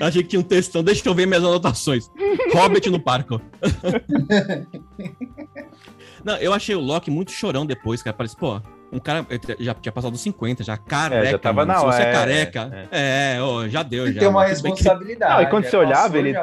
[0.00, 0.82] Achei que tinha um textão.
[0.82, 2.10] Deixa eu ver minhas anotações.
[2.54, 3.38] Hobbit no parco.
[6.24, 8.16] Não, eu achei o Loki muito chorão depois, cara.
[8.16, 8.62] Parece, pô,
[8.92, 9.26] um cara
[9.58, 11.26] já tinha passado dos 50, já careca.
[11.28, 11.72] É, já tava mano.
[11.72, 12.12] na Se você hora, é é,
[12.46, 14.20] careca, é, ó, já deu, Ele já.
[14.20, 15.32] tem uma bem que- responsabilidade.
[15.34, 16.34] Não, e quando é, você olhava, ele-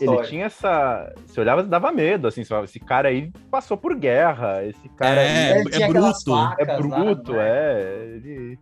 [0.00, 1.12] Ele tinha essa.
[1.26, 4.62] Você olhava, dava medo, assim, falava, esse cara aí passou por guerra.
[4.64, 6.30] Esse cara É, aí é aquelas bruto,
[6.60, 7.82] é facas lá, bruto, não é.
[8.16, 8.58] Ele,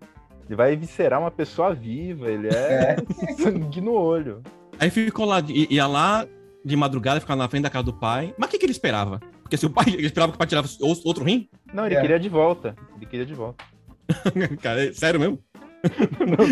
[0.47, 2.97] ele vai viscerar uma pessoa viva, ele é,
[3.43, 4.43] sangue no olho.
[4.78, 6.26] Aí ficou lá, ia lá
[6.64, 8.35] de madrugada, ficava na frente da casa do pai.
[8.39, 9.20] Mas o que, que ele esperava?
[9.45, 10.69] Porque se o pai ele esperava que o pai tirava
[11.05, 11.49] outro rim?
[11.73, 12.01] Não, ele É.
[12.01, 12.75] queria de volta.
[12.97, 13.65] Ele queria de volta.
[14.61, 15.39] Cara, é sério mesmo?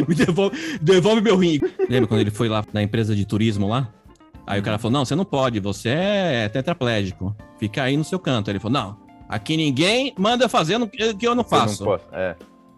[0.08, 1.58] Me devolve, devolve meu rim.
[1.88, 3.88] Lembra quando ele foi lá na empresa de turismo lá?
[4.46, 7.34] Aí o cara falou: Não, você não pode, você é tetraplégico.
[7.58, 8.48] Fica aí no seu canto.
[8.50, 8.96] Aí ele falou: Não,
[9.28, 11.82] aqui ninguém manda fazer o que eu não Eu faço.
[11.84, 12.04] não posso.
[12.12, 12.36] É.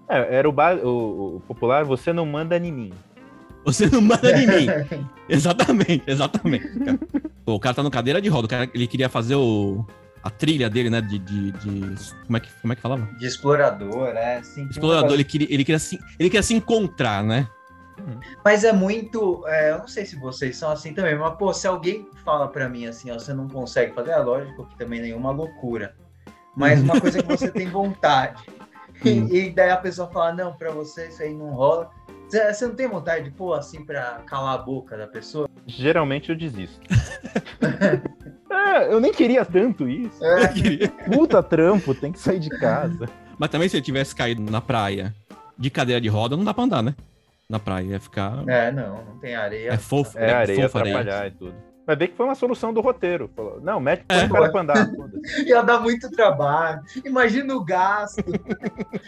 [0.09, 2.93] É, era o, ba- o, o popular, você não manda em mim.
[3.65, 4.67] Você não manda em mim.
[5.29, 6.79] exatamente, exatamente.
[6.79, 6.99] cara.
[7.45, 8.45] Pô, o cara tá no cadeira de roda.
[8.47, 9.85] O cara, ele queria fazer o,
[10.25, 11.01] a trilha dele, né?
[11.03, 11.19] De.
[11.19, 13.07] de, de- como, é que, como é que falava?
[13.19, 14.39] De explorador, é.
[14.39, 17.47] Assim, tinha um Explorador, ele queria, ele, queria se, ele queria se encontrar, né?
[18.45, 19.45] Mas é muito.
[19.47, 22.69] é, eu não sei se vocês são assim também, mas, pô, se alguém fala pra
[22.69, 25.95] mim assim, ó, você não consegue fazer, é lógico que também nenhuma loucura.
[26.57, 28.43] Mas uma coisa que você tem vontade.
[29.05, 29.27] Hum.
[29.29, 31.91] E, e daí a pessoa fala, não, pra você isso aí não rola.
[32.31, 35.49] Você não tem vontade de pôr assim pra calar a boca da pessoa?
[35.67, 36.81] Geralmente eu desisto.
[38.55, 40.25] é, eu nem queria tanto isso.
[40.25, 43.09] É, queria- Puta trampo, tem que sair de casa.
[43.39, 45.15] Mas também se ele tivesse caído na praia
[45.59, 46.95] de cadeira de roda, não dá pra andar, né?
[47.49, 48.43] Na praia ia ficar.
[48.49, 49.71] é, não, não tem areia.
[49.71, 50.17] É fofo.
[50.19, 50.99] É, areia fofo areia.
[51.01, 51.55] atrapalhar e tudo.
[51.87, 53.31] Vai ver que foi uma solução do roteiro.
[53.37, 54.25] Falou, não, mete põe É.
[54.25, 54.91] o cara pra andar.
[55.47, 56.81] Ia dar muito trabalho.
[57.05, 58.23] Imagina o gasto.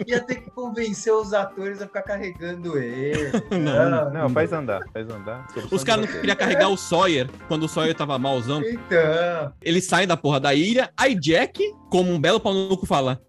[0.07, 3.33] Ia ter que convencer os atores a ficar carregando ele.
[3.51, 5.47] Não, Não, faz andar, faz andar.
[5.51, 8.61] Solução Os caras não queriam carregar o Sawyer quando o Sawyer tava malzão.
[8.63, 12.85] Então, Ele sai da porra da ilha, aí Jack, como um belo pau no cu,
[12.87, 13.21] fala: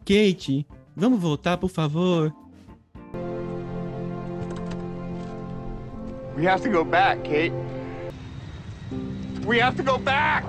[0.00, 0.66] Kate,
[0.96, 2.32] vamos voltar, por favor.
[6.36, 7.52] We have to go back, Kate.
[9.48, 10.44] We have to go back!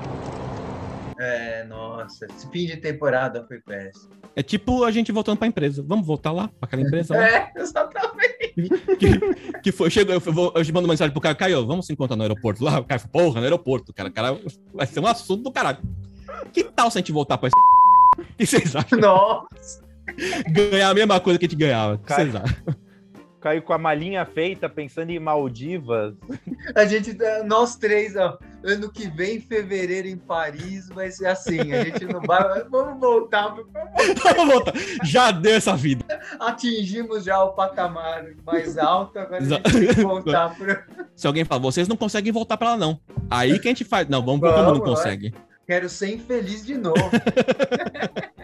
[1.20, 4.10] é, nossa, esse fim de temporada foi péssimo.
[4.36, 5.84] É tipo a gente voltando pra empresa.
[5.86, 7.20] Vamos voltar lá, pra aquela empresa lá.
[7.28, 8.54] É, exatamente.
[8.98, 12.16] que, que foi, chegou, eu, vou, eu mando mensagem pro cara, Caio, vamos se encontrar
[12.16, 12.80] no aeroporto lá?
[12.80, 14.08] O cara falou, porra, no aeroporto, cara.
[14.08, 14.40] O cara
[14.74, 15.80] vai ser um assunto do caralho.
[16.54, 17.56] Que tal se a gente voltar pra esse.
[18.20, 19.00] O que vocês acham?
[19.00, 19.82] Nossa,
[20.50, 21.96] Ganhar a mesma coisa que a gente ganhava.
[21.96, 22.76] O que vocês acham?
[23.40, 26.16] Caiu com a malinha feita, pensando em Maldivas.
[26.76, 31.74] a gente, nós três, ó, ano que vem, em fevereiro, em Paris, vai ser assim.
[31.74, 32.64] A gente não vai.
[32.70, 33.56] Vamos voltar.
[34.36, 34.74] Vamos voltar.
[35.04, 36.06] Já deu essa vida.
[36.40, 40.86] Atingimos já o patamar mais alto, agora a gente tem que voltar para.
[41.16, 43.00] Se alguém fala, vocês não conseguem voltar pra lá, não.
[43.30, 44.08] Aí que a gente faz.
[44.08, 45.34] Não, vamos ver como não consegue.
[45.66, 46.96] Quero ser infeliz de novo.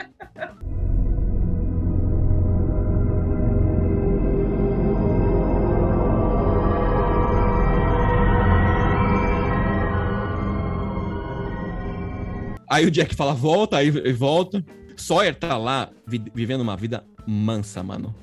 [12.76, 14.62] Aí o Jack fala, volta, aí volta.
[14.98, 18.14] Sawyer tá lá vi- vivendo uma vida mansa, mano.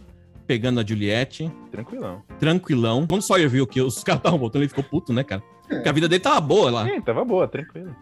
[0.46, 2.22] Pegando a Juliette, Tranquilão.
[2.38, 3.06] tranquilão.
[3.06, 5.42] Quando o Sawyer viu que os caras estavam voltando, ele ficou puto, né, cara?
[5.66, 6.84] Porque a vida dele tava boa lá.
[6.86, 7.96] Sim, tava boa, tranquilo.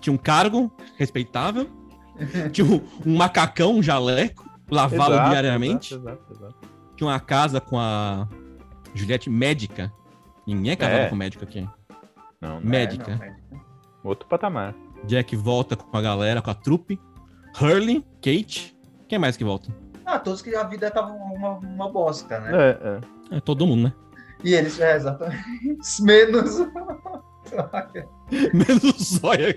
[0.00, 1.70] Tinha um cargo respeitável,
[2.52, 5.94] tinha um, um macacão, um jaleco, lavá-lo diariamente.
[5.94, 6.68] Exato, exato, exato.
[6.96, 8.26] Tinha uma casa com a
[8.94, 9.92] Juliette médica.
[10.44, 11.08] Ninguém é casado É.
[11.08, 11.60] com médico aqui.
[12.40, 12.60] Não, não.
[12.60, 13.12] Médica.
[13.12, 13.38] É, não, médica.
[14.02, 14.74] Outro patamar.
[15.04, 17.00] Jack volta com a galera, com a trupe.
[17.60, 18.76] Hurley, Kate.
[19.08, 19.74] Quem mais que volta?
[20.04, 22.50] Ah, todos que a vida tava uma, uma bosta, né?
[22.52, 22.78] É,
[23.32, 23.36] é.
[23.36, 23.92] É todo mundo, né?
[24.42, 25.42] E eles, é, exatamente.
[26.00, 26.58] Menos.
[28.52, 29.56] Menos o Sawyer.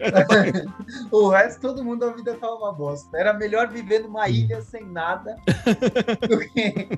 [1.12, 3.18] o resto, todo mundo, a vida tava uma bosta.
[3.18, 5.36] Era melhor viver numa ilha sem nada
[6.28, 6.90] do que.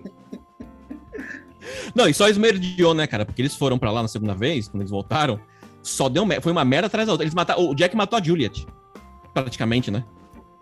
[1.95, 3.25] Não, e só esmerdeou, né, cara?
[3.25, 5.39] Porque eles foram pra lá na segunda vez, quando eles voltaram.
[5.83, 6.41] Só deu merda.
[6.41, 7.23] Foi uma merda atrás da outra.
[7.25, 7.69] Eles mataram.
[7.69, 8.65] O Jack matou a Juliet.
[9.33, 10.03] Praticamente, né?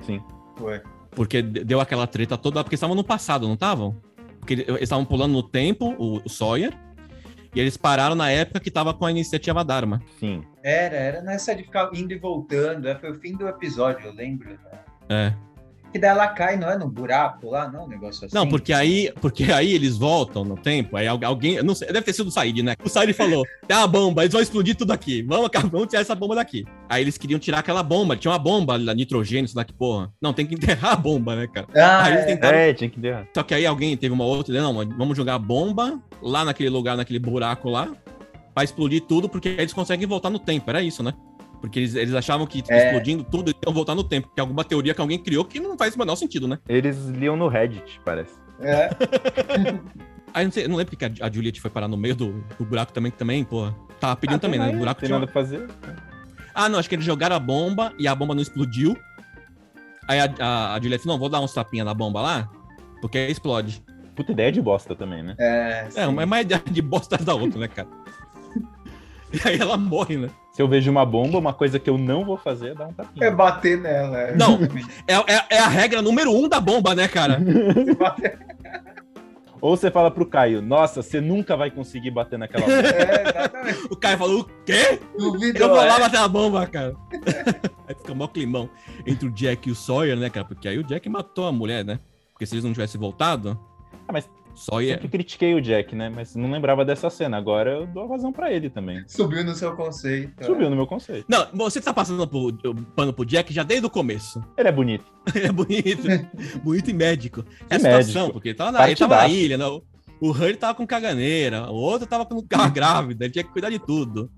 [0.01, 0.21] Sim.
[0.57, 0.81] Foi.
[1.11, 2.63] Porque de- deu aquela treta toda.
[2.63, 3.95] Porque eles estavam no passado, não estavam?
[4.39, 6.73] Porque ele- eles estavam pulando no tempo, o, o Sawyer.
[7.53, 10.01] E eles pararam na época que tava com a iniciativa Dharma.
[10.19, 10.41] Sim.
[10.63, 12.87] Era, era nessa de ficar indo e voltando.
[12.87, 14.49] é, Foi o fim do episódio, eu lembro.
[14.51, 14.79] né?
[15.09, 15.33] É.
[15.91, 16.77] Que daí ela cai, não é?
[16.77, 17.83] No buraco lá, não?
[17.85, 18.35] Um negócio assim.
[18.35, 22.01] Não, porque aí, porque aí eles voltam no tempo, aí algu- alguém, não sei, deve
[22.01, 22.75] ter sido o Said, né?
[22.83, 25.21] O Said falou: tem uma bomba, eles vão explodir tudo aqui.
[25.23, 26.65] Vamos, acabar- vamos tirar essa bomba daqui.
[26.87, 30.11] Aí eles queriam tirar aquela bomba, tinha uma bomba, lá, nitrogênio, isso daqui, porra.
[30.21, 31.67] Não, tem que enterrar a bomba, né, cara?
[31.75, 32.27] Ah, Aí eles é.
[32.27, 33.27] tentaram É, tinha que der.
[33.35, 36.95] Só que aí alguém teve uma outra ideia, não, vamos jogar bomba lá naquele lugar,
[36.95, 37.89] naquele buraco lá,
[38.53, 41.13] pra explodir tudo, porque aí eles conseguem voltar no tempo, era isso, né?
[41.61, 42.85] Porque eles, eles achavam que É.
[42.87, 45.59] explodindo tudo, eles iam voltar no tempo, que é alguma teoria que alguém criou que
[45.59, 46.57] não faz o menor sentido, né?
[46.67, 48.33] Eles liam no Reddit, parece.
[48.59, 48.89] É.
[50.33, 52.91] Aí não, sei, não lembro porque a, Juliet foi parar no meio do, do buraco
[52.93, 54.69] também, que também, pô, tava pedindo Ah, também, né?
[54.73, 55.19] O buraco tem tinha...
[55.19, 55.67] nada pra fazer.
[56.55, 58.95] Ah, não, acho que eles jogaram a bomba e a bomba não explodiu.
[60.07, 62.49] Aí a, a, a Juliet falou, não, vou dar uns tapinha na bomba lá,
[63.01, 63.83] porque aí explode.
[64.15, 65.35] Puta ideia de bosta também, né?
[65.37, 66.11] É, É, sim.
[66.13, 67.87] mas é mais ideia de bosta da outra, né, cara?
[69.33, 70.29] E aí ela morre, né?
[70.51, 72.93] Se eu vejo uma bomba, uma coisa que eu não vou fazer é dar um
[72.93, 73.25] tapinha.
[73.27, 74.17] É bater nela.
[74.17, 74.35] é.
[74.35, 74.59] Não.
[75.07, 77.39] É, é, é a regra número um da bomba, né, cara?
[79.61, 82.87] Ou você fala pro Caio, nossa, você nunca vai conseguir bater naquela bomba.
[82.87, 83.85] É, exatamente.
[83.91, 84.99] O cara falou, o quê?
[85.17, 85.59] Duvido.
[85.59, 85.99] Eu vou lá é.
[85.99, 86.95] bater a bomba, cara.
[87.87, 88.67] aí fica mó climão
[89.05, 90.45] entre o Jack e o Sawyer, né, cara?
[90.45, 91.99] Porque aí o Jack matou a mulher, né?
[92.33, 93.57] Porque se eles não tivessem voltado,
[94.07, 94.27] Ah, mas
[94.61, 94.93] Sawyer...
[94.95, 96.09] sempre critiquei o Jack, né?
[96.09, 97.37] Mas não lembrava dessa cena.
[97.37, 99.03] Agora eu dou a razão pra ele também.
[99.07, 100.33] Subiu no seu conceito.
[100.39, 100.43] é.
[100.43, 101.25] Subiu no meu conceito.
[101.27, 102.53] Não, você tá passando pro,
[102.95, 104.43] pano pro Jack já desde o começo.
[104.57, 105.05] Ele é bonito.
[105.35, 106.03] Ele é bonito.
[106.63, 107.45] bonito e médico.
[107.69, 108.33] É a situação, médico.
[108.33, 109.65] porque ele tava, na, ele tava na ilha, né?
[109.65, 109.81] O-
[110.29, 113.79] Hurley tava com caganeira, o outro tava com carro grávida, ele tinha que cuidar de
[113.79, 114.29] tudo.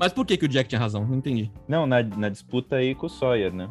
[0.00, 1.06] Mas por que, que o Jack tinha razão?
[1.06, 1.50] Não entendi.
[1.68, 3.68] Não, na, na disputa aí com o Sawyer, né?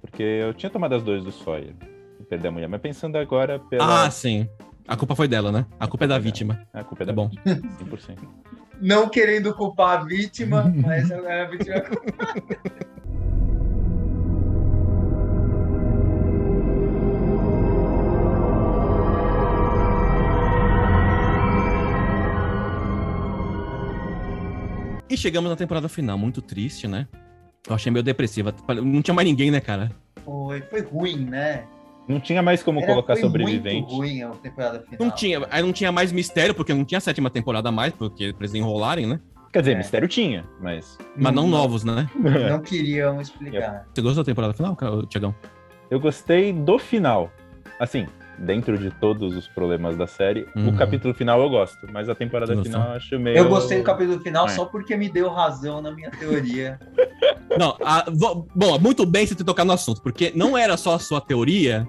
[0.00, 1.74] Porque eu tinha tomado as dores do Sawyer.
[2.18, 2.68] de Perder a mulher.
[2.68, 4.04] Mas pensando agora pela.
[4.04, 4.48] Ah, sim.
[4.88, 5.66] A culpa foi dela, né?
[5.78, 6.60] A culpa é da vítima.
[6.72, 7.28] a culpa é Tá da bom.
[7.28, 8.18] vítima, 100%.
[8.82, 12.90] Não querendo culpar a vítima, mas a vítima é culpada.
[25.08, 27.08] E chegamos na temporada final, muito triste, né?
[27.68, 28.54] Eu achei meio depressiva.
[28.82, 29.90] Não tinha mais ninguém, né, cara?
[30.24, 31.64] Foi, foi ruim, né?
[32.10, 33.80] Não tinha mais como Era- colocar foi sobrevivente.
[33.82, 34.96] Muito ruim a temporada final.
[34.98, 38.32] Não tinha, aí não tinha mais mistério, porque não tinha sétima temporada a mais, porque
[38.32, 39.20] pra eles enrolarem, né?
[39.52, 39.78] Quer dizer, É.
[39.78, 40.96] mistério tinha, mas.
[41.16, 42.08] Mas não novos, né?
[42.50, 43.86] Não queriam explicar.
[43.94, 44.76] Você gostou da temporada final,
[45.08, 45.34] Tiagão?
[45.90, 47.30] Eu gostei do final.
[47.80, 48.06] Assim,
[48.38, 50.68] dentro de todos os problemas da série, Uhum.
[50.68, 53.36] o capítulo final eu gosto, mas a temporada final eu acho meio.
[53.38, 54.50] Eu gostei do capítulo final É.
[54.50, 56.78] só porque me deu razão na minha teoria.
[57.58, 58.04] Não, a-
[58.54, 61.84] bom, muito bem você ter tocado no assunto, porque não era só a sua teoria,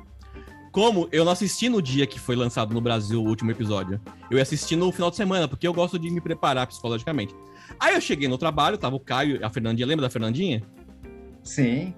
[0.71, 3.99] como eu não assisti no dia que foi lançado no Brasil o último episódio.
[4.29, 7.35] Eu ia assistir no final de semana, porque eu gosto de me preparar psicologicamente.
[7.79, 10.63] Aí eu cheguei no trabalho, tava o Caio e a Fernandinha, lembra da Fernandinha?
[11.43, 11.93] Sim.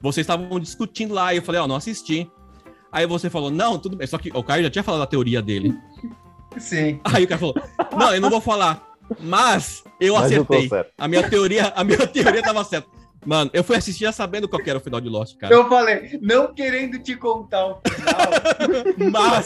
[0.00, 2.30] Vocês estavam discutindo lá, e eu falei, ó, não assisti.
[2.92, 4.06] Aí você falou, não, tudo bem.
[4.06, 5.74] Só que o Caio já tinha falado da teoria dele.
[6.58, 7.00] Sim.
[7.02, 7.54] Aí o cara falou,
[7.98, 8.94] não, eu não vou falar.
[9.20, 10.68] Mas eu Mas eu acertei.
[10.68, 10.92] certo.
[10.96, 12.88] A minha teoria, a minha teoria tava certa.
[13.24, 15.54] Mano, eu fui assistir já sabendo qual que era o final de Lost, cara.
[15.54, 19.10] Eu falei, não querendo te contar o final.
[19.10, 19.44] Mas